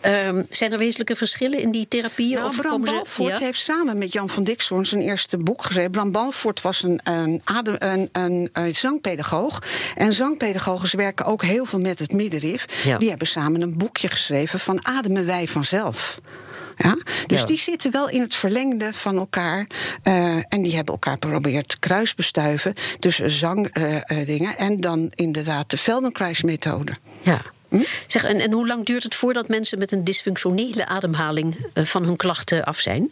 Ehm, 0.01 0.43
zijn 0.49 0.71
er 0.71 0.77
wezenlijke 0.77 1.15
verschillen 1.15 1.59
in 1.59 1.71
die 1.71 1.87
therapieën? 1.87 2.33
Nou, 2.33 2.49
of 2.49 2.61
Bram 2.61 2.83
Balvoort 2.83 3.39
heeft 3.39 3.59
samen 3.59 3.97
met 3.97 4.13
Jan 4.13 4.29
van 4.29 4.43
Dixhoorn 4.43 4.85
zijn 4.85 5.01
eerste 5.01 5.37
boek 5.37 5.63
geschreven. 5.63 5.91
Bram 5.91 6.11
Balvoort 6.11 6.61
was 6.61 6.83
een, 6.83 6.99
een, 7.03 7.41
een, 7.45 8.09
een, 8.11 8.49
een 8.53 8.75
zangpedagoog. 8.75 9.63
En 9.95 10.13
zangpedagogen 10.13 10.97
werken 10.97 11.25
ook 11.25 11.43
heel 11.43 11.65
veel 11.65 11.79
met 11.79 11.99
het 11.99 12.11
middenrif. 12.11 12.65
Die 12.97 13.09
hebben 13.09 13.27
samen 13.27 13.61
een 13.61 13.77
boekje 13.77 14.07
geschreven 14.07 14.59
van 14.59 14.85
Ademen 14.85 15.25
wij 15.25 15.47
vanzelf. 15.47 16.19
Ja? 16.77 16.97
Dus 17.25 17.45
die 17.45 17.57
zitten 17.57 17.91
wel 17.91 18.09
in 18.09 18.21
het 18.21 18.35
verlengde 18.35 18.93
van 18.93 19.17
elkaar. 19.17 19.67
Uh, 20.03 20.35
en 20.35 20.61
die 20.61 20.75
hebben 20.75 20.93
elkaar 20.93 21.17
geprobeerd 21.19 21.79
kruisbestuiven. 21.79 22.73
tussen 22.99 23.31
zangdingen 23.31 24.01
uh, 24.11 24.39
uh, 24.39 24.61
en 24.61 24.81
dan 24.81 25.11
inderdaad 25.15 25.69
de 25.69 25.77
Feldenkrais-methode. 25.77 26.97
Ja. 27.21 27.41
Hm? 27.69 27.83
Zeg, 28.07 28.23
en, 28.23 28.39
en 28.39 28.51
hoe 28.51 28.67
lang 28.67 28.85
duurt 28.85 29.03
het 29.03 29.15
voordat 29.15 29.47
mensen 29.47 29.79
met 29.79 29.91
een 29.91 30.03
dysfunctionele 30.03 30.85
ademhaling 30.85 31.55
uh, 31.73 31.83
van 31.83 32.03
hun 32.03 32.15
klachten 32.15 32.63
af 32.63 32.79
zijn? 32.79 33.11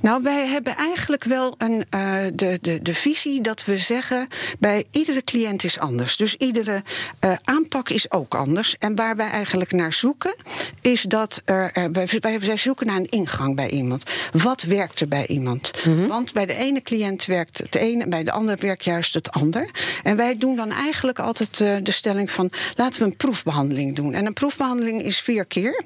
Nou, 0.00 0.22
wij 0.22 0.46
hebben 0.46 0.76
eigenlijk 0.76 1.24
wel 1.24 1.54
een, 1.58 1.84
uh, 1.94 2.16
de, 2.34 2.58
de, 2.60 2.82
de 2.82 2.94
visie 2.94 3.40
dat 3.40 3.64
we 3.64 3.78
zeggen: 3.78 4.28
bij 4.58 4.84
iedere 4.90 5.24
cliënt 5.24 5.64
is 5.64 5.78
anders. 5.78 6.16
Dus 6.16 6.34
iedere 6.34 6.82
uh, 7.24 7.32
aanpak 7.44 7.88
is 7.88 8.10
ook 8.10 8.34
anders. 8.34 8.76
En 8.78 8.94
waar 8.94 9.16
wij 9.16 9.30
eigenlijk 9.30 9.72
naar 9.72 9.92
zoeken, 9.92 10.36
is 10.80 11.02
dat 11.02 11.40
er. 11.44 11.90
wij, 12.20 12.40
wij 12.40 12.56
zoeken 12.56 12.86
naar 12.86 12.96
een 12.96 13.08
ingang 13.08 13.56
bij 13.56 13.70
iemand. 13.70 14.02
Wat 14.32 14.62
werkt 14.62 15.00
er 15.00 15.08
bij 15.08 15.26
iemand? 15.26 15.70
-hmm. 15.82 16.06
Want 16.06 16.32
bij 16.32 16.46
de 16.46 16.54
ene 16.54 16.82
cliënt 16.82 17.24
werkt 17.24 17.58
het 17.58 17.74
ene, 17.74 18.08
bij 18.08 18.24
de 18.24 18.32
andere 18.32 18.56
werkt 18.60 18.84
juist 18.84 19.14
het 19.14 19.30
ander. 19.30 19.70
En 20.02 20.16
wij 20.16 20.36
doen 20.36 20.56
dan 20.56 20.70
eigenlijk 20.70 21.18
altijd 21.18 21.56
de 21.56 21.92
stelling 21.92 22.30
van: 22.30 22.50
laten 22.74 23.00
we 23.00 23.06
een 23.06 23.16
proefbehandeling 23.16 23.75
doen. 23.76 24.14
En 24.14 24.26
een 24.26 24.32
proefbehandeling 24.32 25.02
is 25.02 25.20
vier 25.20 25.44
keer. 25.44 25.84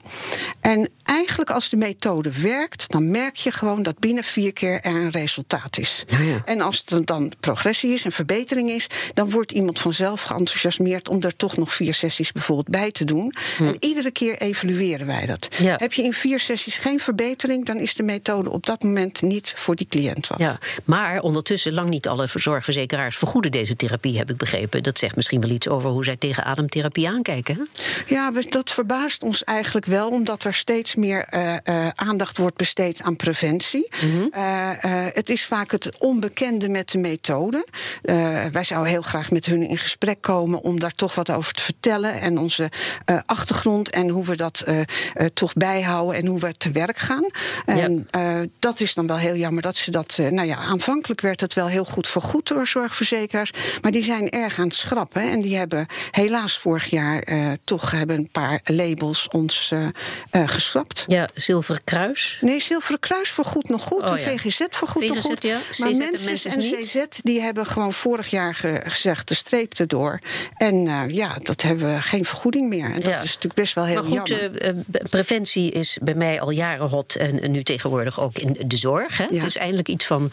En 0.61 0.89
eigenlijk 1.05 1.51
als 1.51 1.69
de 1.69 1.77
methode 1.77 2.41
werkt, 2.41 2.91
dan 2.91 3.11
merk 3.11 3.37
je 3.37 3.53
gewoon 3.53 3.83
dat 3.83 3.99
binnen 3.99 4.25
vier 4.25 4.53
keer 4.53 4.81
er 4.81 4.95
een 4.95 5.11
resultaat 5.11 5.79
is. 5.79 6.05
Ja, 6.07 6.19
ja. 6.19 6.43
En 6.45 6.61
als 6.61 6.85
er 6.89 7.05
dan 7.05 7.33
progressie 7.41 7.93
is 7.93 8.05
en 8.05 8.13
verbetering 8.13 8.71
is, 8.71 8.87
dan 9.15 9.31
wordt 9.31 9.53
iemand 9.53 9.81
vanzelf 9.81 10.23
geenthousiasmeerd 10.23 11.09
om 11.09 11.23
er 11.23 11.37
toch 11.37 11.57
nog 11.57 11.75
vier 11.75 11.95
sessies 11.95 12.33
bijvoorbeeld 12.33 12.69
bij 12.69 12.91
te 12.91 13.05
doen. 13.05 13.35
Hm. 13.57 13.67
En 13.67 13.77
iedere 13.81 14.11
keer 14.11 14.39
evalueren 14.39 15.07
wij 15.07 15.27
dat. 15.27 15.49
Ja. 15.57 15.77
Heb 15.79 15.93
je 15.93 16.03
in 16.03 16.13
vier 16.13 16.41
sessies 16.41 16.79
geen 16.79 17.01
verbetering, 17.01 17.67
dan 17.67 17.79
is 17.79 17.95
de 17.95 18.03
methode 18.03 18.51
op 18.51 18.67
dat 18.67 18.83
moment 18.83 19.23
niet 19.23 19.53
voor 19.57 19.77
die 19.77 19.87
cliënt 19.89 20.27
wat. 20.27 20.39
Ja, 20.39 20.59
maar 20.85 21.21
ondertussen 21.21 21.73
lang 21.73 21.89
niet 21.89 22.09
alle 22.09 22.29
zorgverzekeraars 22.35 23.17
vergoeden 23.17 23.53
deze 23.53 23.77
therapie, 23.77 24.19
heb 24.19 24.31
ik 24.31 24.37
begrepen. 24.37 24.83
Dat 24.83 24.99
zegt 24.99 25.17
misschien 25.17 25.41
wel 25.41 25.51
iets 25.51 25.69
over 25.69 25.91
hoe 25.91 26.05
zij 26.05 26.17
tegen 26.17 26.45
ademtherapie 26.45 27.09
aankijken. 27.09 27.69
Ja, 28.07 28.31
dat 28.49 28.71
verbaast 28.71 29.23
ons 29.23 29.45
eigenlijk 29.45 29.87
wel, 29.87 30.09
omdat 30.09 30.45
er 30.45 30.55
steeds 30.55 30.95
meer 30.95 31.27
uh, 31.35 31.55
uh, 31.65 31.89
aandacht 31.95 32.39
wordt 32.39 32.57
besteed 32.57 33.03
aan 33.03 33.17
preventie. 33.17 33.93
Mm 34.03 34.11
-hmm. 34.11 34.31
uh, 34.37 34.71
het 35.13 35.31
is 35.31 35.45
vaak 35.45 35.71
het 35.71 35.99
onbekende 35.99 36.69
met 36.69 36.91
de 36.91 36.99
methode. 36.99 37.67
wij 38.53 38.65
zouden 38.65 38.91
heel 38.91 39.03
graag 39.03 39.31
met 39.31 39.47
hun 39.47 39.69
in 39.69 39.79
gesprek 39.79 40.21
komen 40.21 40.61
om 40.61 40.81
daar 40.81 40.95
toch 40.95 41.15
wat 41.15 41.31
over 41.31 41.53
te 41.53 41.63
vertellen 41.63 42.21
en 42.21 42.39
onze 42.39 42.71
achtergrond 43.27 43.91
en 43.91 44.09
hoe 44.09 44.25
we 44.25 44.37
dat 44.37 44.65
toch 45.35 45.53
bijhouden 45.53 46.17
en 46.17 46.27
hoe 46.27 46.39
we 46.41 46.53
te 46.57 46.71
werk 46.71 46.99
gaan. 46.99 47.27
En 47.65 48.09
dat 48.59 48.81
is 48.81 48.95
dan 48.95 49.07
wel 49.07 49.17
heel 49.17 49.37
jammer 49.37 49.63
dat 49.63 49.77
ze 49.77 49.91
dat. 49.91 50.19
nou 50.31 50.47
ja, 50.47 50.57
aanvankelijk 50.57 51.21
werd 51.21 51.41
het 51.41 51.55
wel 51.55 51.67
heel 51.67 51.85
goed 51.85 52.09
vergoed 52.09 52.49
door 52.49 52.67
zorgverzekeraars, 52.67 53.51
maar 53.81 53.93
die 53.93 54.05
zijn 54.05 54.31
erg 54.31 54.59
aan 54.59 54.67
het 54.67 54.75
schrappen 54.75 55.23
en 55.23 55.41
die 55.43 55.57
hebben 55.57 55.87
helaas 56.11 56.59
vorig 56.59 56.87
jaar 56.87 57.23
toch 57.71 57.91
hebben 57.91 58.17
een 58.17 58.29
paar 58.31 58.61
labels 58.65 59.29
ons 59.29 59.71
uh, 59.75 59.87
uh, 60.33 60.49
geschrapt. 60.49 61.05
Ja, 61.07 61.29
Zilveren 61.35 61.81
Kruis. 61.85 62.39
Nee, 62.41 62.61
Zilveren 62.61 63.00
Kruis 63.00 63.31
goed 63.31 63.69
nog 63.69 63.83
goed. 63.83 64.00
Oh, 64.03 64.09
de. 64.11 64.19
VGZ 64.19 64.61
goed 64.71 65.09
nog 65.09 65.21
goed. 65.21 65.43
ja. 65.43 65.59
Maar 65.79 65.91
en 65.91 65.99
mensen 65.99 66.50
en 66.50 66.59
niet. 66.59 66.79
CZ 66.87 67.05
die 67.23 67.41
hebben 67.41 67.67
gewoon 67.67 67.93
vorig 67.93 68.31
jaar 68.31 68.55
ge- 68.55 68.81
gezegd 68.85 69.29
de 69.29 69.35
streep 69.35 69.73
erdoor. 69.75 70.19
En 70.57 70.87
eh, 70.87 71.03
ja, 71.09 71.35
dat 71.39 71.62
hebben 71.62 71.95
we 71.95 72.03
geen 72.03 72.25
vergoeding 72.25 72.69
meer. 72.69 72.85
En 72.85 72.95
dat 72.95 73.05
Ja. 73.05 73.15
is 73.17 73.25
natuurlijk 73.27 73.55
best 73.55 73.75
wel 73.75 73.85
heel 73.85 74.03
maar 74.09 74.19
goed, 74.21 74.29
jammer. 74.29 74.85
preventie 75.11 75.71
is 75.71 75.99
bij 76.03 76.15
mij 76.15 76.41
al 76.41 76.50
jaren 76.50 76.89
hot 76.89 77.15
en, 77.15 77.43
en 77.43 77.50
nu 77.50 77.62
tegenwoordig 77.62 78.21
ook 78.21 78.39
in 78.39 78.57
de 78.67 78.77
zorg. 78.77 79.17
Hè? 79.17 79.25
Ja. 79.25 79.35
Het 79.35 79.45
is 79.45 79.57
eindelijk 79.57 79.89
iets 79.89 80.07
van 80.07 80.31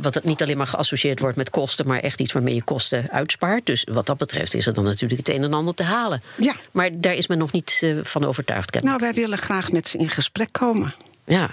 wat 0.00 0.14
het 0.14 0.24
niet 0.24 0.42
alleen 0.42 0.56
maar 0.56 0.66
geassocieerd 0.66 1.20
wordt 1.20 1.36
met 1.36 1.50
kosten, 1.50 1.86
maar 1.86 2.00
echt 2.00 2.20
iets 2.20 2.32
waarmee 2.32 2.54
je 2.54 2.62
kosten 2.62 3.10
uitspaart. 3.10 3.66
Dus 3.66 3.86
wat 3.90 4.06
dat 4.06 4.16
betreft 4.16 4.54
is 4.54 4.66
er 4.66 4.74
dan 4.74 4.84
natuurlijk 4.84 5.26
het 5.26 5.28
een 5.36 5.42
en 5.42 5.52
ander 5.54 5.74
te 5.74 5.82
halen. 5.82 6.22
Ja. 6.38 6.54
Maar 6.70 7.00
daar 7.00 7.14
is 7.14 7.26
men 7.26 7.38
nog 7.38 7.52
niet 7.52 7.78
eh, 7.82 7.96
van 8.02 8.24
overtuigd. 8.24 8.70
kennelijk. 8.70 9.00
nou, 9.00 9.12
wij 9.12 9.22
willen 9.22 9.38
graag 9.38 9.72
met 9.72 9.88
ze 9.88 9.98
in 9.98 10.08
gesprek 10.08 10.48
komen. 10.52 10.94
Ja. 11.24 11.50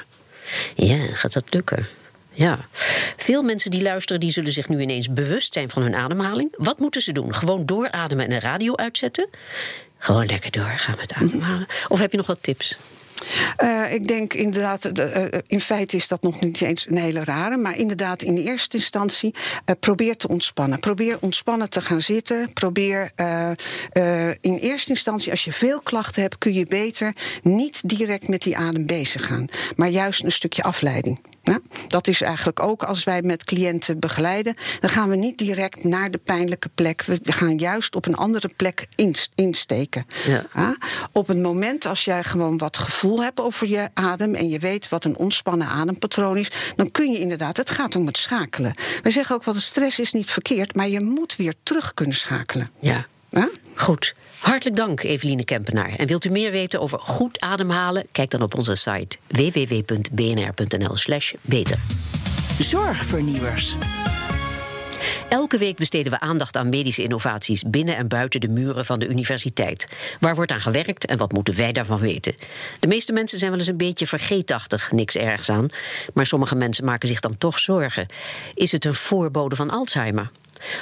ja, 0.76 0.98
gaat 1.14 1.34
dat 1.34 1.54
lukken? 1.54 1.88
Ja. 2.32 2.66
Veel 3.18 3.44
mensen 3.44 3.72
die 3.72 3.82
luisteren, 3.82 4.20
die 4.20 4.32
zullen 4.32 4.52
zich 4.52 4.70
nu 4.70 4.82
ineens 4.82 5.14
bewust 5.14 5.54
zijn 5.54 5.70
van 5.70 5.82
hun 5.82 5.96
ademhaling. 5.96 6.54
Wat 6.58 6.80
moeten 6.80 7.02
ze 7.02 7.12
doen? 7.12 7.34
Gewoon 7.34 7.66
doorademen 7.66 8.24
en 8.24 8.30
de 8.30 8.40
radio 8.40 8.76
uitzetten? 8.76 9.30
Gewoon 9.98 10.26
lekker 10.26 10.52
doorgaan 10.52 10.96
met 11.00 11.14
ademhalen. 11.14 11.68
Of 11.88 12.00
heb 12.00 12.12
je 12.12 12.18
nog 12.18 12.28
wat 12.28 12.44
tips? 12.44 12.78
Eh, 13.58 13.94
ik 13.94 14.08
denk 14.08 14.34
inderdaad, 14.34 14.96
de, 14.96 15.04
eh, 15.04 15.40
in 15.48 15.60
feite 15.60 15.96
is 15.96 16.08
dat 16.08 16.22
nog 16.22 16.42
niet 16.42 16.62
eens 16.62 16.88
een 16.90 16.98
hele 16.98 17.24
rare. 17.24 17.58
Maar 17.58 17.78
inderdaad, 17.78 18.22
in 18.22 18.36
de 18.36 18.44
eerste 18.44 18.78
instantie, 18.78 19.34
eh, 19.66 19.76
probeer 19.80 20.18
te 20.18 20.28
ontspannen. 20.28 20.80
Probeer 20.80 21.18
ontspannen 21.20 21.70
te 21.70 21.82
gaan 21.82 22.02
zitten. 22.02 22.54
Probeer 22.54 23.12
in 24.42 24.58
eerste 24.58 24.90
instantie, 24.90 25.32
als 25.32 25.44
je 25.44 25.52
veel 25.52 25.82
klachten 25.82 26.22
hebt, 26.22 26.38
kun 26.38 26.54
je 26.54 26.66
beter 26.66 27.16
niet 27.44 27.90
direct 27.90 28.28
met 28.28 28.42
die 28.42 28.58
adem 28.58 28.86
bezig 28.86 29.26
gaan. 29.26 29.46
Maar 29.76 29.90
juist 29.90 30.24
een 30.24 30.32
stukje 30.32 30.64
afleiding. 30.64 31.20
Ja, 31.46 31.60
dat 31.88 32.08
is 32.08 32.22
eigenlijk 32.22 32.60
ook 32.60 32.84
als 32.84 33.04
wij 33.04 33.22
met 33.22 33.44
cliënten 33.44 34.00
begeleiden, 34.00 34.56
dan 34.80 34.90
gaan 34.90 35.10
we 35.10 35.16
niet 35.16 35.38
direct 35.38 35.84
naar 35.84 36.12
de 36.12 36.18
pijnlijke 36.18 36.70
plek. 36.76 37.02
We 37.04 37.32
gaan 37.32 37.58
juist 37.58 37.96
op 37.96 38.06
een 38.06 38.16
andere 38.16 38.50
plek 38.56 38.88
inst- 38.96 39.32
insteken. 39.36 40.06
Ja. 40.26 40.46
Ja, 40.54 40.78
op 41.12 41.28
het 41.28 41.42
moment 41.42 41.86
als 41.86 42.06
jij 42.06 42.24
gewoon 42.24 42.58
wat 42.58 42.78
gevoel 42.78 43.24
hebt 43.24 43.40
over 43.40 43.70
je 43.70 43.90
adem 43.94 44.36
en 44.36 44.50
je 44.50 44.60
weet 44.60 44.90
wat 44.90 45.06
een 45.06 45.18
ontspannen 45.18 45.68
adempatroon 45.68 46.38
is, 46.38 46.52
dan 46.76 46.92
kun 46.92 47.12
je 47.12 47.20
inderdaad, 47.20 47.58
het 47.58 47.70
gaat 47.70 47.96
om 47.96 48.06
het 48.06 48.18
schakelen. 48.18 48.72
Wij 49.04 49.12
zeggen 49.12 49.36
ook 49.36 49.44
wel, 49.44 49.54
de 49.54 49.60
stress 49.60 50.00
is 50.00 50.12
niet 50.12 50.32
verkeerd, 50.32 50.76
maar 50.76 50.88
je 50.88 51.02
moet 51.02 51.36
weer 51.36 51.54
terug 51.64 51.94
kunnen 51.94 52.16
schakelen. 52.16 52.72
Ja. 52.80 53.06
Ja? 53.30 53.50
Goed. 53.76 54.16
Hartelijk 54.40 54.76
dank, 54.76 55.04
Eveline 55.04 55.46
Kempenaar. 55.46 55.94
En 55.98 56.08
wilt 56.08 56.26
u 56.26 56.30
meer 56.30 56.52
weten 56.52 56.82
over 56.82 57.00
goed 57.00 57.40
ademhalen? 57.40 58.06
Kijk 58.12 58.30
dan 58.30 58.42
op 58.42 58.58
onze 58.58 58.76
site 58.76 59.18
www.bnr.nl/slash 59.28 61.34
beter. 61.42 61.78
Zorgvernieuwers. 62.60 63.76
Elke 65.30 65.58
week 65.58 65.76
besteden 65.76 66.12
we 66.12 66.20
aandacht 66.20 66.58
aan 66.58 66.70
medische 66.70 67.04
innovaties 67.04 67.64
binnen 67.64 67.98
en 67.98 68.08
buiten 68.08 68.40
de 68.40 68.48
muren 68.48 68.86
van 68.86 69.00
de 69.00 69.08
universiteit. 69.08 69.88
Waar 70.20 70.36
wordt 70.36 70.52
aan 70.52 70.62
gewerkt 70.62 71.06
en 71.06 71.18
wat 71.18 71.32
moeten 71.32 71.56
wij 71.56 71.72
daarvan 71.72 72.00
weten? 72.00 72.36
De 72.80 72.88
meeste 72.88 73.14
mensen 73.14 73.38
zijn 73.38 73.52
wel 73.52 73.60
eens 73.60 73.70
een 73.70 73.78
beetje 73.78 74.08
vergeetachtig, 74.08 74.92
niks 74.92 75.16
ergs 75.16 75.50
aan. 75.50 75.68
Maar 76.14 76.26
sommige 76.26 76.56
mensen 76.56 76.86
maken 76.86 77.08
zich 77.08 77.20
dan 77.20 77.38
toch 77.38 77.60
zorgen. 77.60 78.08
Is 78.54 78.72
het 78.72 78.86
een 78.86 78.96
voorbode 78.96 79.56
van 79.56 79.70
Alzheimer? 79.70 80.30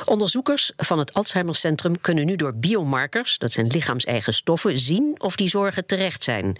Onderzoekers 0.06 0.72
van 0.78 1.00
het 1.00 1.14
Alzheimercentrum 1.14 2.02
kunnen 2.02 2.26
nu 2.26 2.36
door 2.36 2.56
biomarkers, 2.56 3.38
dat 3.38 3.52
zijn 3.52 3.68
lichaamseigen 3.68 4.34
stoffen, 4.34 4.80
zien 4.80 5.16
of 5.18 5.36
die 5.36 5.48
zorgen 5.48 5.86
terecht 5.86 6.24
zijn. 6.24 6.56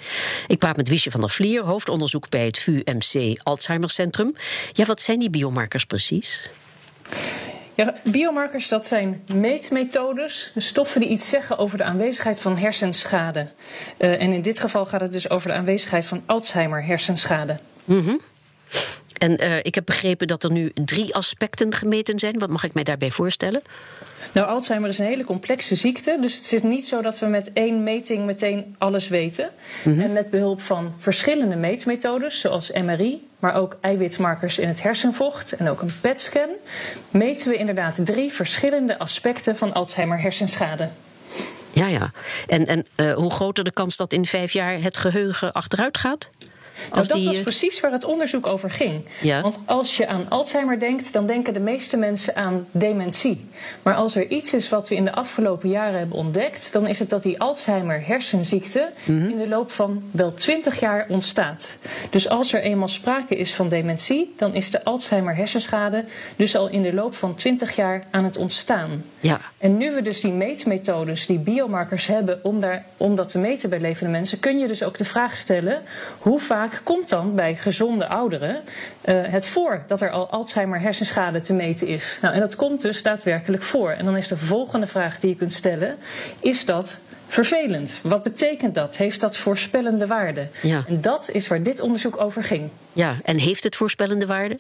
Ik 0.48 0.60
praat 0.60 0.76
met 0.76 0.88
Wiesje 0.88 1.12
van 1.12 1.20
der 1.20 1.30
Vlier, 1.30 1.64
hoofdonderzoek 1.64 2.30
bij 2.30 2.46
het 2.46 2.58
VUMC 2.58 3.40
Alzheimercentrum. 3.44 4.36
Ja, 4.74 4.86
wat 4.86 5.02
zijn 5.02 5.20
die 5.20 5.30
biomarkers 5.30 5.86
precies? 5.86 6.50
Ja, 7.76 7.94
biomarkers 8.04 8.68
dat 8.68 8.86
zijn 8.86 9.24
meetmethodes, 9.34 10.52
de 10.54 10.60
stoffen 10.60 11.02
die 11.02 11.10
iets 11.10 11.30
zeggen 11.30 11.58
over 11.58 11.78
de 11.78 11.84
aanwezigheid 11.84 12.40
van 12.40 12.58
hersenschade. 12.58 13.48
Eh, 13.98 14.22
en 14.22 14.32
in 14.32 14.42
dit 14.42 14.60
geval 14.60 14.86
gaat 14.86 15.02
het 15.02 15.12
dus 15.12 15.30
over 15.30 15.48
de 15.50 15.56
aanwezigheid 15.56 16.06
van 16.06 16.24
Alzheimer 16.26 16.86
hersenschade. 16.86 17.58
En 19.24 19.38
eh, 19.38 19.58
ik 19.62 19.76
heb 19.76 19.86
begrepen 19.86 20.28
dat 20.28 20.44
er 20.44 20.52
nu 20.52 20.72
drie 20.74 21.16
aspecten 21.16 21.74
gemeten 21.74 22.20
zijn. 22.20 22.40
Wat 22.40 22.50
mag 22.50 22.64
ik 22.64 22.74
mij 22.74 22.84
daarbij 22.84 23.12
voorstellen? 23.12 23.62
Nou, 24.34 24.48
Alzheimer 24.48 24.90
is 24.90 25.00
een 25.00 25.06
hele 25.06 25.24
complexe 25.24 25.76
ziekte, 25.76 26.18
dus 26.22 26.36
het 26.36 26.52
is 26.52 26.62
niet 26.62 26.88
zo 26.88 27.02
dat 27.02 27.20
we 27.20 27.26
met 27.26 27.54
één 27.54 27.84
meting 27.84 28.26
meteen 28.26 28.76
alles 28.78 29.08
weten. 29.08 29.50
En 29.84 30.14
met 30.14 30.30
behulp 30.30 30.62
van 30.62 30.94
verschillende 30.98 31.56
meetmethodes, 31.56 32.40
zoals 32.40 32.72
MRI, 32.72 33.28
maar 33.40 33.56
ook 33.56 33.78
eiwitmarkers 33.82 34.60
in 34.60 34.68
het 34.68 34.84
hersenvocht 34.84 35.52
en 35.52 35.70
ook 35.70 35.82
een 35.82 35.94
PET-scan, 36.02 36.50
meten 37.10 37.50
we 37.50 37.58
inderdaad 37.58 38.06
drie 38.06 38.32
verschillende 38.32 39.00
aspecten 39.00 39.58
van 39.58 39.74
Alzheimer 39.74 40.22
hersenschade. 40.22 40.90
Ja, 41.72 41.88
ja. 41.88 42.12
En, 42.48 42.68
en 42.68 42.86
eh, 42.96 43.14
hoe 43.14 43.32
groter 43.32 43.64
de 43.64 43.72
kans 43.72 43.98
dat 43.98 44.14
in 44.14 44.26
vijf 44.26 44.52
jaar 44.52 44.82
het 44.82 44.98
geheugen 44.98 45.52
achteruit 45.52 45.98
gaat? 45.98 46.30
Nou, 46.92 47.08
dat 47.08 47.18
die, 47.18 47.26
was 47.26 47.38
eh, 47.38 47.42
precies 47.44 47.80
waar 47.80 47.92
het 47.92 48.04
onderzoek 48.04 48.48
over 48.48 48.72
ging. 48.72 49.06
Ja. 49.22 49.42
Want 49.42 49.60
als 49.66 49.98
je 49.98 50.08
aan 50.08 50.30
Alzheimer 50.30 50.80
denkt, 50.80 51.14
dan 51.14 51.28
denken 51.28 51.54
de 51.54 51.60
meeste 51.60 51.98
mensen 51.98 52.36
aan 52.36 52.68
dementie. 52.72 53.46
Maar 53.82 53.96
als 53.96 54.16
er 54.16 54.28
iets 54.28 54.54
is 54.54 54.70
wat 54.70 54.88
we 54.90 54.96
in 54.96 55.06
de 55.06 55.14
afgelopen 55.14 55.70
jaren 55.70 56.00
hebben 56.00 56.18
ontdekt, 56.18 56.74
dan 56.74 56.88
is 56.88 57.00
het 57.00 57.10
dat 57.10 57.24
die 57.24 57.40
Alzheimer 57.40 58.08
hersenziekte 58.08 58.90
Mhm. 59.04 59.30
in 59.30 59.38
de 59.38 59.48
loop 59.48 59.72
van 59.72 60.04
wel 60.12 60.34
20 60.34 60.80
jaar 60.80 61.06
ontstaat. 61.10 61.78
Dus 62.10 62.30
als 62.30 62.54
er 62.54 62.62
eenmaal 62.62 62.88
sprake 62.88 63.36
is 63.36 63.54
van 63.54 63.68
dementie, 63.68 64.34
dan 64.38 64.54
is 64.56 64.72
de 64.72 64.84
Alzheimer 64.84 65.36
hersenschade 65.36 66.06
dus 66.36 66.56
al 66.56 66.70
in 66.70 66.82
de 66.82 66.94
loop 66.94 67.16
van 67.16 67.36
20 67.36 67.76
jaar 67.76 68.04
aan 68.12 68.24
het 68.24 68.38
ontstaan. 68.38 69.04
Ja. 69.20 69.42
En 69.58 69.78
nu 69.78 69.92
we 69.92 70.02
dus 70.02 70.22
die 70.22 70.32
meetmethodes, 70.32 71.26
die 71.26 71.40
biomarkers 71.40 72.08
hebben 72.08 72.40
om, 72.44 72.60
daar, 72.60 72.86
om 72.98 73.16
dat 73.16 73.30
te 73.30 73.40
meten 73.40 73.70
bij 73.70 73.80
levende 73.80 74.12
mensen, 74.12 74.40
kun 74.40 74.60
je 74.60 74.68
dus 74.68 74.84
ook 74.84 74.98
de 74.98 75.06
vraag 75.06 75.36
stellen: 75.36 75.82
hoe 76.20 76.40
vaak 76.40 76.73
komt 76.84 77.10
dan 77.10 77.36
bij 77.36 77.56
gezonde 77.56 78.08
ouderen 78.08 78.62
eh, 79.02 79.16
het 79.22 79.48
voor 79.48 79.84
dat 79.88 80.02
er 80.02 80.10
al 80.10 80.30
Alzheimer 80.30 80.80
hersenschade 80.80 81.40
te 81.40 81.54
meten 81.54 81.88
is? 81.88 82.18
Nou, 82.22 82.34
en 82.34 82.40
dat 82.40 82.56
komt 82.56 82.82
dus 82.82 83.04
daadwerkelijk 83.04 83.64
voor. 83.64 83.90
En 83.90 84.06
dan 84.06 84.18
is 84.18 84.28
de 84.28 84.38
volgende 84.38 84.88
vraag 84.88 85.20
die 85.20 85.30
je 85.30 85.36
kunt 85.36 85.54
stellen: 85.54 85.98
is 86.40 86.66
dat 86.66 87.00
vervelend? 87.28 88.00
Wat 88.02 88.24
betekent 88.24 88.76
dat? 88.76 88.98
Heeft 88.98 89.22
dat 89.22 89.38
voorspellende 89.38 90.08
waarde? 90.08 90.48
Ja. 90.62 90.84
En 90.88 91.02
dat 91.02 91.30
is 91.32 91.48
waar 91.48 91.64
dit 91.64 91.82
onderzoek 91.82 92.22
over 92.22 92.44
ging. 92.44 92.70
ja. 92.94 93.18
En 93.24 93.38
heeft 93.38 93.64
het 93.64 93.76
voorspellende 93.76 94.26
waarde? 94.26 94.60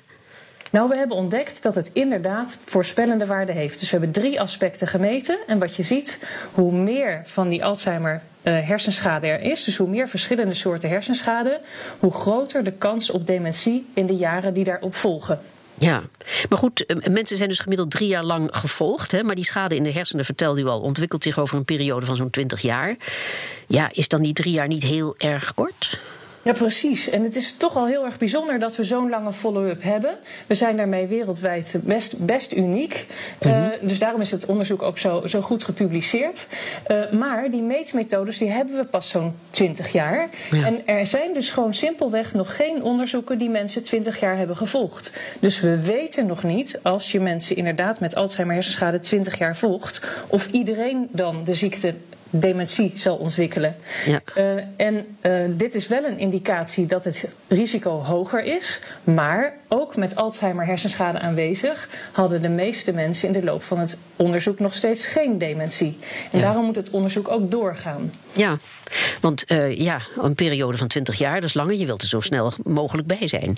Nou, 0.71 0.89
we 0.89 0.95
hebben 0.97 1.17
ontdekt 1.17 1.63
dat 1.63 1.76
het 1.76 1.89
inderdaad 1.93 2.58
voorspellende 2.65 3.26
waarde 3.26 3.52
heeft. 3.52 3.80
Dus 3.80 3.91
we 3.91 3.97
hebben 3.97 4.21
drie 4.21 4.41
aspecten 4.41 4.88
gemeten. 4.88 5.38
En 5.47 5.60
wat 5.60 5.76
je 5.76 5.84
ziet, 5.84 6.19
hoe 6.52 6.71
meer 6.71 7.21
van 7.23 7.47
die 7.49 7.65
Alzheimer 7.65 8.21
hersenschade 8.51 9.27
er 9.27 9.41
is, 9.41 9.63
dus 9.63 9.77
hoe 9.77 9.89
meer 9.89 10.10
verschillende 10.10 10.53
soorten 10.53 10.89
hersenschade, 10.89 11.62
hoe 11.99 12.13
groter 12.13 12.63
de 12.63 12.71
kans 12.71 13.12
op 13.12 13.27
dementie 13.27 13.86
in 13.93 14.06
de 14.06 14.15
jaren 14.15 14.53
die 14.53 14.63
daarop 14.63 14.95
volgen. 14.95 15.41
Ja, 15.77 16.03
maar 16.49 16.58
goed, 16.58 16.86
eh, 16.86 17.12
mensen 17.12 17.38
zijn 17.38 17.49
dus 17.49 17.60
gemiddeld 17.60 17.91
drie 17.91 18.08
jaar 18.08 18.23
lang 18.23 18.49
gevolgd. 18.51 19.12
Hè, 19.12 19.23
maar 19.23 19.36
die 19.36 19.45
schade 19.45 19.75
in 19.75 19.84
de 19.84 19.91
hersenen, 19.91 20.25
vertelde 20.25 20.62
u 20.62 20.65
al, 20.65 20.82
ontwikkelt 20.82 21.23
zich 21.23 21.39
over 21.39 21.58
een 21.58 21.65
periode 21.65 22.06
van 22.06 22.15
zo'n 22.15 22.29
twintig 22.29 22.62
jaar. 22.62 22.95
Ja, 23.67 23.89
is 23.91 24.08
dan 24.08 24.21
die 24.21 24.34
drie 24.34 24.53
jaar 24.53 24.67
niet 24.67 24.84
heel 24.84 25.15
erg 25.17 25.53
kort? 25.53 25.99
Ja, 26.43 26.51
precies. 26.51 27.10
En 27.10 27.23
het 27.23 27.36
is 27.36 27.53
toch 27.58 27.75
al 27.75 27.88
heel 27.88 28.06
erg 28.06 28.17
bijzonder 28.17 28.60
dat 28.60 28.75
we 28.75 28.84
zo'n 28.84 29.10
lange 29.10 29.34
follow-up 29.34 29.84
hebben. 29.84 30.17
We 30.47 30.56
zijn 30.56 30.77
daarmee 30.77 31.08
wereldwijd 31.08 31.79
best, 31.84 32.25
best 32.25 32.53
uniek. 32.53 33.06
Eh, 33.39 33.65
dus 33.82 33.99
daarom 33.99 34.21
is 34.21 34.32
het 34.32 34.45
onderzoek 34.45 34.82
ook 34.82 34.97
zo, 34.97 35.27
zo 35.27 35.41
goed 35.41 35.63
gepubliceerd. 35.63 36.47
Eh, 36.84 37.12
maar 37.12 37.49
die 37.51 37.62
meetmethodes 37.62 38.38
die 38.38 38.49
hebben 38.49 38.75
we 38.75 38.86
pas 38.86 39.10
zo'n 39.10 39.34
20 39.49 39.91
jaar. 39.91 40.29
Ja. 40.51 40.65
En 40.65 40.88
er 40.88 41.08
zijn 41.08 41.34
dus 41.34 41.51
gewoon 41.51 41.73
simpelweg 41.73 42.34
nog 42.34 42.56
geen 42.56 42.84
onderzoeken 42.84 43.38
die 43.38 43.49
mensen 43.49 43.84
20 43.84 44.19
jaar 44.19 44.38
hebben 44.38 44.58
gevolgd. 44.58 45.12
Dus 45.39 45.60
we 45.60 45.82
weten 45.82 46.25
nog 46.25 46.43
niet, 46.43 46.79
als 46.82 47.12
je 47.12 47.19
mensen 47.19 47.56
inderdaad 47.56 47.99
met 47.99 48.15
Alzheimer 48.15 48.56
hersenschade 48.56 48.99
20 48.99 49.38
jaar 49.38 49.58
volgt, 49.58 50.01
of 50.27 50.47
iedereen 50.51 51.08
dan 51.12 51.43
de 51.43 51.53
ziekte 51.53 51.93
dementie 52.36 52.91
zal 52.96 53.15
ontwikkelen. 53.15 53.76
Ja. 54.06 54.22
Eh, 54.36 54.46
en 54.88 55.06
eh, 55.22 55.34
dit 55.50 55.76
is 55.76 55.88
wel 55.88 56.04
een 56.04 56.17
indicatie 56.19 56.86
dat 56.86 57.04
het 57.04 57.26
risico 57.48 57.91
hoger 57.91 58.43
is. 58.43 58.80
Maar 59.04 59.54
ook 59.67 59.96
met 59.96 60.15
Alzheimer 60.15 60.65
hersenschade 60.65 61.19
aanwezig 61.19 61.89
hadden 62.12 62.41
de 62.41 62.50
meeste 62.50 62.93
mensen 62.93 63.28
in 63.28 63.34
de 63.34 63.43
loop 63.43 63.63
van 63.63 63.80
het 63.80 63.98
onderzoek 64.15 64.60
nog 64.60 64.74
steeds 64.74 65.06
geen 65.06 65.38
dementie. 65.38 65.98
En 66.32 66.39
Ja. 66.39 66.46
daarom 66.46 66.65
moet 66.65 66.76
het 66.76 66.89
onderzoek 66.89 67.28
ook 67.28 67.52
doorgaan. 67.52 68.12
Ja, 68.32 68.58
want 69.22 69.46
eh, 69.46 69.80
ja, 69.80 70.00
een 70.22 70.36
periode 70.36 70.78
van 70.78 70.88
twintig 70.88 71.17
jaar, 71.17 71.34
dat 71.36 71.43
is 71.43 71.54
langer. 71.54 71.74
Je 71.76 71.86
wilt 71.86 72.02
er 72.02 72.08
zo 72.08 72.19
snel 72.19 72.54
mogelijk 72.63 73.08
bij 73.08 73.28
zijn. 73.28 73.58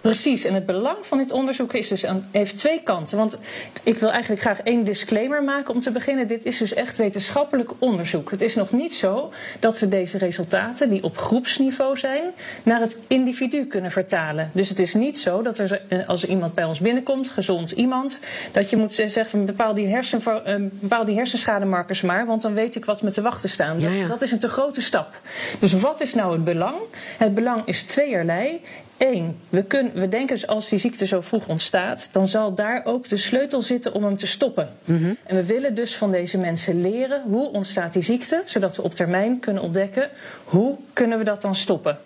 Precies, 0.00 0.44
en 0.44 0.54
het 0.54 0.66
belang 0.66 0.96
van 1.00 1.18
dit 1.18 1.32
onderzoek 1.32 1.72
is 1.72 1.88
dus 1.88 2.06
aan, 2.06 2.24
heeft 2.30 2.56
twee 2.56 2.82
kanten. 2.82 3.16
Want 3.16 3.38
ik 3.82 3.98
wil 3.98 4.10
eigenlijk 4.10 4.42
graag 4.42 4.60
één 4.60 4.84
disclaimer 4.84 5.42
maken 5.42 5.74
om 5.74 5.80
te 5.80 5.90
beginnen. 5.90 6.28
Dit 6.28 6.44
is 6.44 6.58
dus 6.58 6.74
echt 6.74 6.98
wetenschappelijk 6.98 7.70
onderzoek. 7.78 8.30
Het 8.30 8.40
is 8.40 8.54
nog 8.54 8.72
niet 8.72 8.94
zo 8.94 9.32
dat 9.58 9.78
we 9.78 9.88
deze 9.88 10.18
resultaten, 10.18 10.90
die 10.90 11.02
op 11.02 11.16
groepsniveau 11.16 11.96
zijn, 11.96 12.22
naar 12.62 12.80
het 12.80 12.98
individu 13.06 13.66
kunnen 13.66 13.90
vertalen. 13.90 14.50
Dus 14.52 14.68
het 14.68 14.78
is 14.78 14.94
niet 14.94 15.18
zo 15.18 15.42
dat 15.42 15.58
er, 15.58 15.80
als 16.06 16.22
er 16.22 16.28
iemand 16.28 16.54
bij 16.54 16.64
ons 16.64 16.80
binnenkomt, 16.80 17.28
gezond 17.28 17.70
iemand, 17.70 18.20
dat 18.52 18.70
je 18.70 18.76
moet 18.76 18.94
zeggen 18.94 19.28
van 19.30 19.44
bepaal 19.44 19.74
die, 19.74 19.86
hersen, 19.86 20.44
eh, 20.44 20.54
bepaal 20.70 21.04
die 21.04 21.16
hersenschademarkers 21.16 22.02
maar, 22.02 22.26
want 22.26 22.42
dan 22.42 22.54
weet 22.54 22.74
ik 22.74 22.84
wat 22.84 23.02
me 23.02 23.10
te 23.10 23.22
wachten 23.22 23.48
staan. 23.48 23.80
Ja, 23.80 23.90
ja. 23.90 24.06
Dat 24.06 24.22
is 24.22 24.32
een 24.32 24.38
te 24.38 24.48
grote 24.48 24.80
stap. 24.80 25.20
Dus 25.58 25.72
wat 25.72 26.00
is 26.00 26.14
nou 26.14 26.32
het 26.32 26.44
belang? 26.44 26.76
Het 27.16 27.34
belang 27.34 27.62
is 27.64 27.82
tweeërlei. 27.82 28.60
Eén, 29.00 29.40
we, 29.48 29.62
kunnen, 29.62 29.92
we 29.94 30.08
denken 30.08 30.34
dus 30.34 30.46
als 30.46 30.68
die 30.68 30.78
ziekte 30.78 31.06
zo 31.06 31.20
vroeg 31.20 31.48
ontstaat, 31.48 32.08
dan 32.12 32.26
zal 32.26 32.54
daar 32.54 32.84
ook 32.84 33.08
de 33.08 33.16
sleutel 33.16 33.62
zitten 33.62 33.94
om 33.94 34.04
hem 34.04 34.16
te 34.16 34.26
stoppen. 34.26 34.68
Mhm. 34.84 35.14
En 35.24 35.36
we 35.36 35.44
willen 35.44 35.74
dus 35.74 35.96
van 35.96 36.10
deze 36.10 36.38
mensen 36.38 36.80
leren 36.80 37.22
hoe 37.22 37.52
ontstaat 37.52 37.92
die 37.92 38.02
ziekte, 38.02 38.42
zodat 38.44 38.76
we 38.76 38.82
op 38.82 38.94
termijn 38.94 39.40
kunnen 39.40 39.62
ontdekken 39.62 40.10
hoe 40.44 40.76
kunnen 40.92 41.18
we 41.18 41.24
dat 41.24 41.42
dan 41.42 41.54
stoppen. 41.54 41.98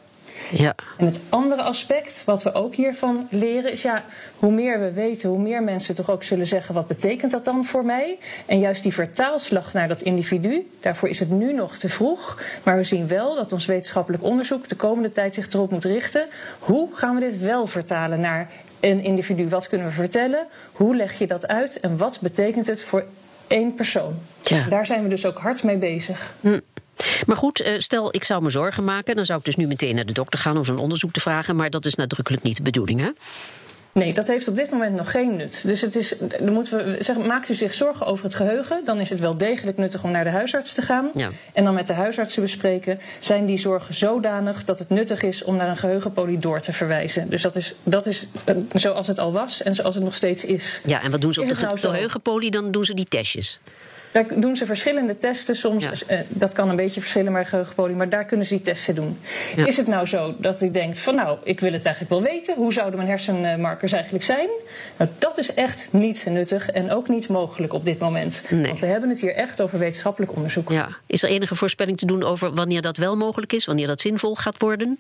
Ja. 0.50 0.74
En 0.96 1.06
het 1.06 1.22
andere 1.28 1.62
aspect 1.62 2.22
wat 2.24 2.42
we 2.42 2.54
ook 2.54 2.74
hiervan 2.74 3.28
leren 3.30 3.72
is 3.72 3.82
ja, 3.82 4.04
hoe 4.36 4.52
meer 4.52 4.80
we 4.80 4.92
weten, 4.92 5.28
hoe 5.28 5.38
meer 5.38 5.62
mensen 5.62 5.94
toch 5.94 6.10
ook 6.10 6.22
zullen 6.22 6.46
zeggen 6.46 6.74
wat 6.74 6.86
betekent 6.86 7.30
dat 7.30 7.44
dan 7.44 7.64
voor 7.64 7.84
mij? 7.84 8.18
En 8.46 8.58
juist 8.58 8.82
die 8.82 8.92
vertaalslag 8.92 9.72
naar 9.72 9.88
dat 9.88 10.02
individu, 10.02 10.70
daarvoor 10.80 11.08
is 11.08 11.18
het 11.18 11.30
nu 11.30 11.52
nog 11.52 11.76
te 11.76 11.88
vroeg. 11.88 12.42
Maar 12.62 12.76
we 12.76 12.82
zien 12.82 13.08
wel 13.08 13.34
dat 13.34 13.52
ons 13.52 13.66
wetenschappelijk 13.66 14.22
onderzoek 14.22 14.68
de 14.68 14.76
komende 14.76 15.12
tijd 15.12 15.34
zich 15.34 15.52
erop 15.52 15.70
moet 15.70 15.84
richten. 15.84 16.26
Hoe 16.58 16.88
gaan 16.92 17.14
we 17.14 17.20
dit 17.20 17.38
wel 17.38 17.66
vertalen 17.66 18.20
naar 18.20 18.50
een 18.80 19.00
individu? 19.00 19.48
Wat 19.48 19.68
kunnen 19.68 19.86
we 19.86 19.92
vertellen? 19.92 20.46
Hoe 20.72 20.96
leg 20.96 21.18
je 21.18 21.26
dat 21.26 21.48
uit? 21.48 21.80
En 21.80 21.96
wat 21.96 22.18
betekent 22.20 22.66
het 22.66 22.82
voor 22.84 23.04
één 23.46 23.74
persoon? 23.74 24.18
Tja. 24.42 24.66
Daar 24.68 24.86
zijn 24.86 25.02
we 25.02 25.08
dus 25.08 25.26
ook 25.26 25.38
hard 25.38 25.62
mee 25.62 25.76
bezig. 25.76 26.34
Hm. 26.40 26.58
Maar 27.26 27.36
goed, 27.36 27.60
eh, 27.60 27.78
stel 27.78 28.14
ik 28.14 28.24
zou 28.24 28.42
me 28.42 28.50
zorgen 28.50 28.84
maken, 28.84 29.16
dan 29.16 29.24
zou 29.24 29.38
ik 29.38 29.44
dus 29.44 29.56
nu 29.56 29.66
meteen 29.66 29.94
naar 29.94 30.06
de 30.06 30.12
dokter 30.12 30.38
gaan 30.38 30.56
om 30.56 30.64
zo'n 30.64 30.78
onderzoek 30.78 31.12
te 31.12 31.20
vragen. 31.20 31.56
Maar 31.56 31.70
dat 31.70 31.86
is 31.86 31.94
nadrukkelijk 31.94 32.42
niet 32.42 32.56
de 32.56 32.62
bedoeling, 32.62 33.00
hè? 33.00 33.10
Nee, 33.94 34.12
dat 34.12 34.26
heeft 34.26 34.48
op 34.48 34.56
dit 34.56 34.70
moment 34.70 34.96
nog 34.96 35.10
geen 35.10 35.36
nut. 35.36 35.62
Dus 35.66 35.80
het 35.80 35.96
is, 35.96 36.14
dan 36.40 36.52
moeten 36.52 36.76
we 36.76 36.96
zeggen, 37.00 37.26
maakt 37.26 37.48
u 37.48 37.54
zich 37.54 37.74
zorgen 37.74 38.06
over 38.06 38.24
het 38.24 38.34
geheugen, 38.34 38.84
dan 38.84 39.00
is 39.00 39.10
het 39.10 39.20
wel 39.20 39.36
degelijk 39.36 39.76
nuttig 39.76 40.04
om 40.04 40.10
naar 40.10 40.24
de 40.24 40.30
huisarts 40.30 40.72
te 40.72 40.82
gaan. 40.82 41.10
Ja. 41.14 41.30
En 41.52 41.64
dan 41.64 41.74
met 41.74 41.86
de 41.86 41.92
huisarts 41.92 42.34
te 42.34 42.40
bespreken, 42.40 43.00
zijn 43.18 43.46
die 43.46 43.58
zorgen 43.58 43.94
zodanig 43.94 44.64
dat 44.64 44.78
het 44.78 44.88
nuttig 44.88 45.22
is 45.22 45.44
om 45.44 45.56
naar 45.56 45.68
een 45.68 45.76
geheugenpolie 45.76 46.38
door 46.38 46.60
te 46.60 46.72
verwijzen. 46.72 47.30
Dus 47.30 47.42
dat 47.42 47.56
is, 47.56 47.74
dat 47.82 48.06
is 48.06 48.26
eh, 48.44 48.54
zoals 48.72 49.06
het 49.06 49.18
al 49.18 49.32
was 49.32 49.62
en 49.62 49.74
zoals 49.74 49.94
het 49.94 50.04
nog 50.04 50.14
steeds 50.14 50.44
is. 50.44 50.80
Ja, 50.86 51.02
en 51.02 51.10
wat 51.10 51.20
doen 51.20 51.32
ze 51.32 51.40
op 51.40 51.48
de 51.48 51.54
nou 51.60 51.76
zo? 51.76 51.90
geheugenpolie? 51.90 52.50
Dan 52.50 52.70
doen 52.70 52.84
ze 52.84 52.94
die 52.94 53.08
testjes. 53.08 53.60
Daar 54.14 54.40
doen 54.40 54.56
ze 54.56 54.66
verschillende 54.66 55.16
testen. 55.16 55.56
Soms, 55.56 55.84
Ja. 55.84 55.92
eh, 56.06 56.20
dat 56.28 56.52
kan 56.52 56.68
een 56.68 56.76
beetje 56.76 57.00
verschillen 57.00 57.32
bij 57.32 57.44
geheugenpolie, 57.44 57.96
maar 57.96 58.08
daar 58.08 58.24
kunnen 58.24 58.46
ze 58.46 58.54
die 58.54 58.64
testen 58.64 58.94
doen. 58.94 59.18
Ja. 59.56 59.66
Is 59.66 59.76
het 59.76 59.86
nou 59.86 60.06
zo 60.06 60.34
dat 60.38 60.62
u 60.62 60.70
denkt 60.70 60.98
van 60.98 61.14
nou, 61.14 61.38
ik 61.42 61.60
wil 61.60 61.72
het 61.72 61.84
eigenlijk 61.84 62.14
wel 62.14 62.22
weten. 62.32 62.54
Hoe 62.54 62.72
zouden 62.72 62.96
mijn 62.96 63.08
hersenmarkers 63.10 63.92
eigenlijk 63.92 64.24
zijn? 64.24 64.48
Nou, 64.96 65.10
dat 65.18 65.38
is 65.38 65.54
echt 65.54 65.88
niet 65.90 66.26
nuttig 66.28 66.70
en 66.70 66.90
ook 66.92 67.08
niet 67.08 67.28
mogelijk 67.28 67.72
op 67.72 67.84
dit 67.84 67.98
moment. 67.98 68.42
Nee. 68.50 68.62
Want 68.66 68.78
we 68.78 68.86
hebben 68.86 69.08
het 69.08 69.20
hier 69.20 69.34
echt 69.34 69.60
over 69.60 69.78
wetenschappelijk 69.78 70.34
onderzoek. 70.34 70.70
Ja. 70.70 70.88
Is 71.06 71.22
er 71.22 71.28
enige 71.28 71.54
voorspelling 71.54 71.98
te 71.98 72.06
doen 72.06 72.22
over 72.22 72.54
wanneer 72.54 72.82
dat 72.82 72.96
wel 72.96 73.16
mogelijk 73.16 73.52
is, 73.52 73.64
wanneer 73.64 73.86
dat 73.86 74.00
zinvol 74.00 74.34
gaat 74.34 74.58
worden? 74.58 74.98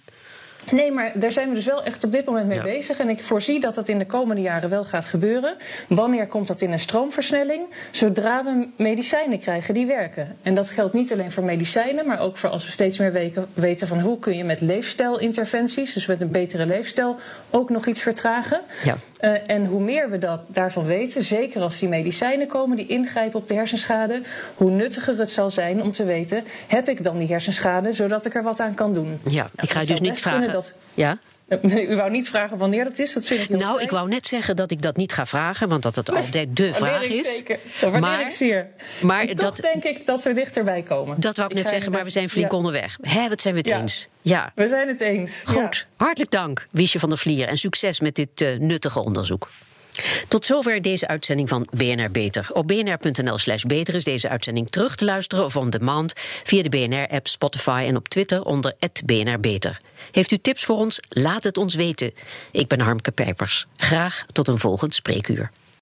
Nee, 0.70 0.92
maar 0.92 1.12
daar 1.14 1.32
zijn 1.32 1.48
we 1.48 1.54
dus 1.54 1.64
wel 1.64 1.82
echt 1.84 2.04
op 2.04 2.12
dit 2.12 2.24
moment 2.24 2.46
mee 2.46 2.56
Ja. 2.56 2.62
bezig. 2.62 2.98
En 2.98 3.08
ik 3.08 3.22
voorzie 3.22 3.60
dat 3.60 3.74
dat 3.74 3.88
in 3.88 3.98
de 3.98 4.06
komende 4.06 4.42
jaren 4.42 4.70
wel 4.70 4.84
gaat 4.84 5.08
gebeuren. 5.08 5.54
Wanneer 5.88 6.26
komt 6.26 6.46
dat 6.46 6.60
in 6.60 6.72
een 6.72 6.78
stroomversnelling? 6.80 7.66
Zodra 7.90 8.44
we 8.44 8.68
medicijnen 8.76 9.38
krijgen 9.38 9.74
die 9.74 9.86
werken. 9.86 10.36
En 10.42 10.54
dat 10.54 10.70
geldt 10.70 10.94
niet 10.94 11.12
alleen 11.12 11.30
voor 11.32 11.42
medicijnen, 11.44 12.06
maar 12.06 12.20
ook 12.20 12.36
voor 12.36 12.50
als 12.50 12.64
we 12.64 12.70
steeds 12.70 12.98
meer 12.98 13.32
weten 13.54 13.88
van 13.88 14.00
hoe 14.00 14.18
kun 14.18 14.36
je 14.36 14.44
met 14.44 14.60
leefstijlinterventies, 14.60 15.92
dus 15.92 16.06
met 16.06 16.20
een 16.20 16.30
betere 16.30 16.66
leefstijl, 16.66 17.16
ook 17.50 17.70
nog 17.70 17.86
iets 17.86 18.02
vertragen. 18.02 18.60
Ja. 18.84 18.96
Eh, 19.18 19.32
en 19.46 19.66
hoe 19.66 19.80
meer 19.80 20.10
we 20.10 20.18
dat, 20.18 20.40
daarvan 20.46 20.84
weten, 20.84 21.24
zeker 21.24 21.60
als 21.62 21.78
die 21.78 21.88
medicijnen 21.88 22.46
komen 22.46 22.76
die 22.76 22.86
ingrijpen 22.86 23.40
op 23.40 23.48
de 23.48 23.54
hersenschade, 23.54 24.22
hoe 24.54 24.70
nuttiger 24.70 25.18
het 25.18 25.30
zal 25.30 25.50
zijn 25.50 25.82
om 25.82 25.90
te 25.90 26.04
weten: 26.04 26.44
heb 26.66 26.88
ik 26.88 27.02
dan 27.02 27.18
die 27.18 27.28
hersenschade, 27.28 27.92
zodat 27.92 28.26
ik 28.26 28.34
er 28.34 28.42
wat 28.42 28.60
aan 28.60 28.74
kan 28.74 28.92
doen? 28.92 29.20
Ja, 29.24 29.32
Nou, 29.42 29.48
ik 29.60 29.70
ga 29.70 29.84
dus 29.84 30.00
niet 30.00 30.18
vragen. 30.18 30.52
Dat, 30.54 30.74
Ja? 30.94 31.18
u 31.90 31.96
wou 31.96 32.10
niet 32.10 32.28
vragen 32.28 32.56
wanneer 32.56 32.84
dat 32.84 32.98
is, 32.98 33.12
dat 33.12 33.26
vind 33.26 33.40
ik 33.40 33.48
heel 33.48 33.58
Nou, 33.58 33.72
fijn. 33.72 33.84
ik 33.84 33.90
wou 33.90 34.08
net 34.08 34.26
zeggen 34.26 34.56
dat 34.56 34.70
ik 34.70 34.82
dat 34.82 34.96
niet 34.96 35.12
ga 35.12 35.26
vragen, 35.26 35.68
want 35.68 35.82
dat 35.82 35.96
het 35.96 36.10
altijd 36.10 36.56
de 36.56 36.66
Dat 36.66 36.76
vraag 36.76 37.02
ik 37.02 37.10
is. 37.10 37.34
Zeker. 37.36 37.58
Dat 37.80 38.00
Maar- 38.00 38.20
ik 38.20 38.30
zeer. 38.30 38.66
maar 39.02 39.20
En 39.20 39.26
toch 39.26 39.36
dat- 39.36 39.56
denk 39.72 39.84
ik 39.84 40.06
dat 40.06 40.22
we 40.24 40.32
dichterbij 40.32 40.82
komen. 40.82 41.20
Dat 41.20 41.36
wou 41.36 41.48
ik 41.48 41.54
net 41.56 41.68
zeggen, 41.68 41.92
maar 41.92 42.04
we 42.04 42.10
zijn 42.10 42.30
flink 42.30 42.52
onderweg. 42.52 42.96
Hè, 43.00 43.28
wat 43.28 43.40
zijn 43.42 43.54
we 43.54 43.60
het 43.60 43.68
Ja. 43.68 43.80
eens? 43.80 44.08
Ja. 44.22 44.52
We 44.54 44.68
zijn 44.68 44.88
het 44.88 45.00
eens. 45.00 45.42
Goed, 45.44 45.86
hartelijk 45.96 46.30
dank, 46.30 46.66
Wiesje 46.70 46.98
van 46.98 47.08
der 47.08 47.18
Vlier. 47.18 47.48
En 47.48 47.56
succes 47.58 48.00
met 48.00 48.14
dit 48.14 48.40
eh, 48.40 48.56
nuttige 48.58 49.04
onderzoek. 49.04 49.48
Tot 50.28 50.46
zover 50.46 50.82
deze 50.82 51.08
uitzending 51.08 51.48
van 51.48 51.68
BNR 51.70 52.10
Beter. 52.10 52.46
Op 52.52 52.66
bnr.nl 52.66 53.38
slash 53.38 53.62
beter 53.62 53.94
is 53.94 54.04
deze 54.04 54.28
uitzending 54.28 54.70
terug 54.70 54.96
te 54.96 55.04
luisteren 55.04 55.44
of 55.44 55.56
on 55.56 55.70
demand 55.70 56.12
via 56.44 56.62
de 56.62 56.68
BNR-app, 56.68 57.26
Spotify 57.26 57.84
en 57.86 57.96
op 57.96 58.08
Twitter 58.08 58.44
onder 58.44 58.74
BNR 59.04 59.40
Beter. 59.40 59.80
Heeft 60.10 60.30
u 60.30 60.38
tips 60.38 60.64
voor 60.64 60.76
ons? 60.76 61.00
Laat 61.08 61.44
het 61.44 61.58
ons 61.58 61.74
weten. 61.74 62.12
Ik 62.50 62.68
ben 62.68 62.80
Harmke 62.80 63.10
Pijpers. 63.10 63.66
Graag 63.76 64.24
tot 64.32 64.48
een 64.48 64.58
volgend 64.58 64.94
spreekuur. 64.94 65.50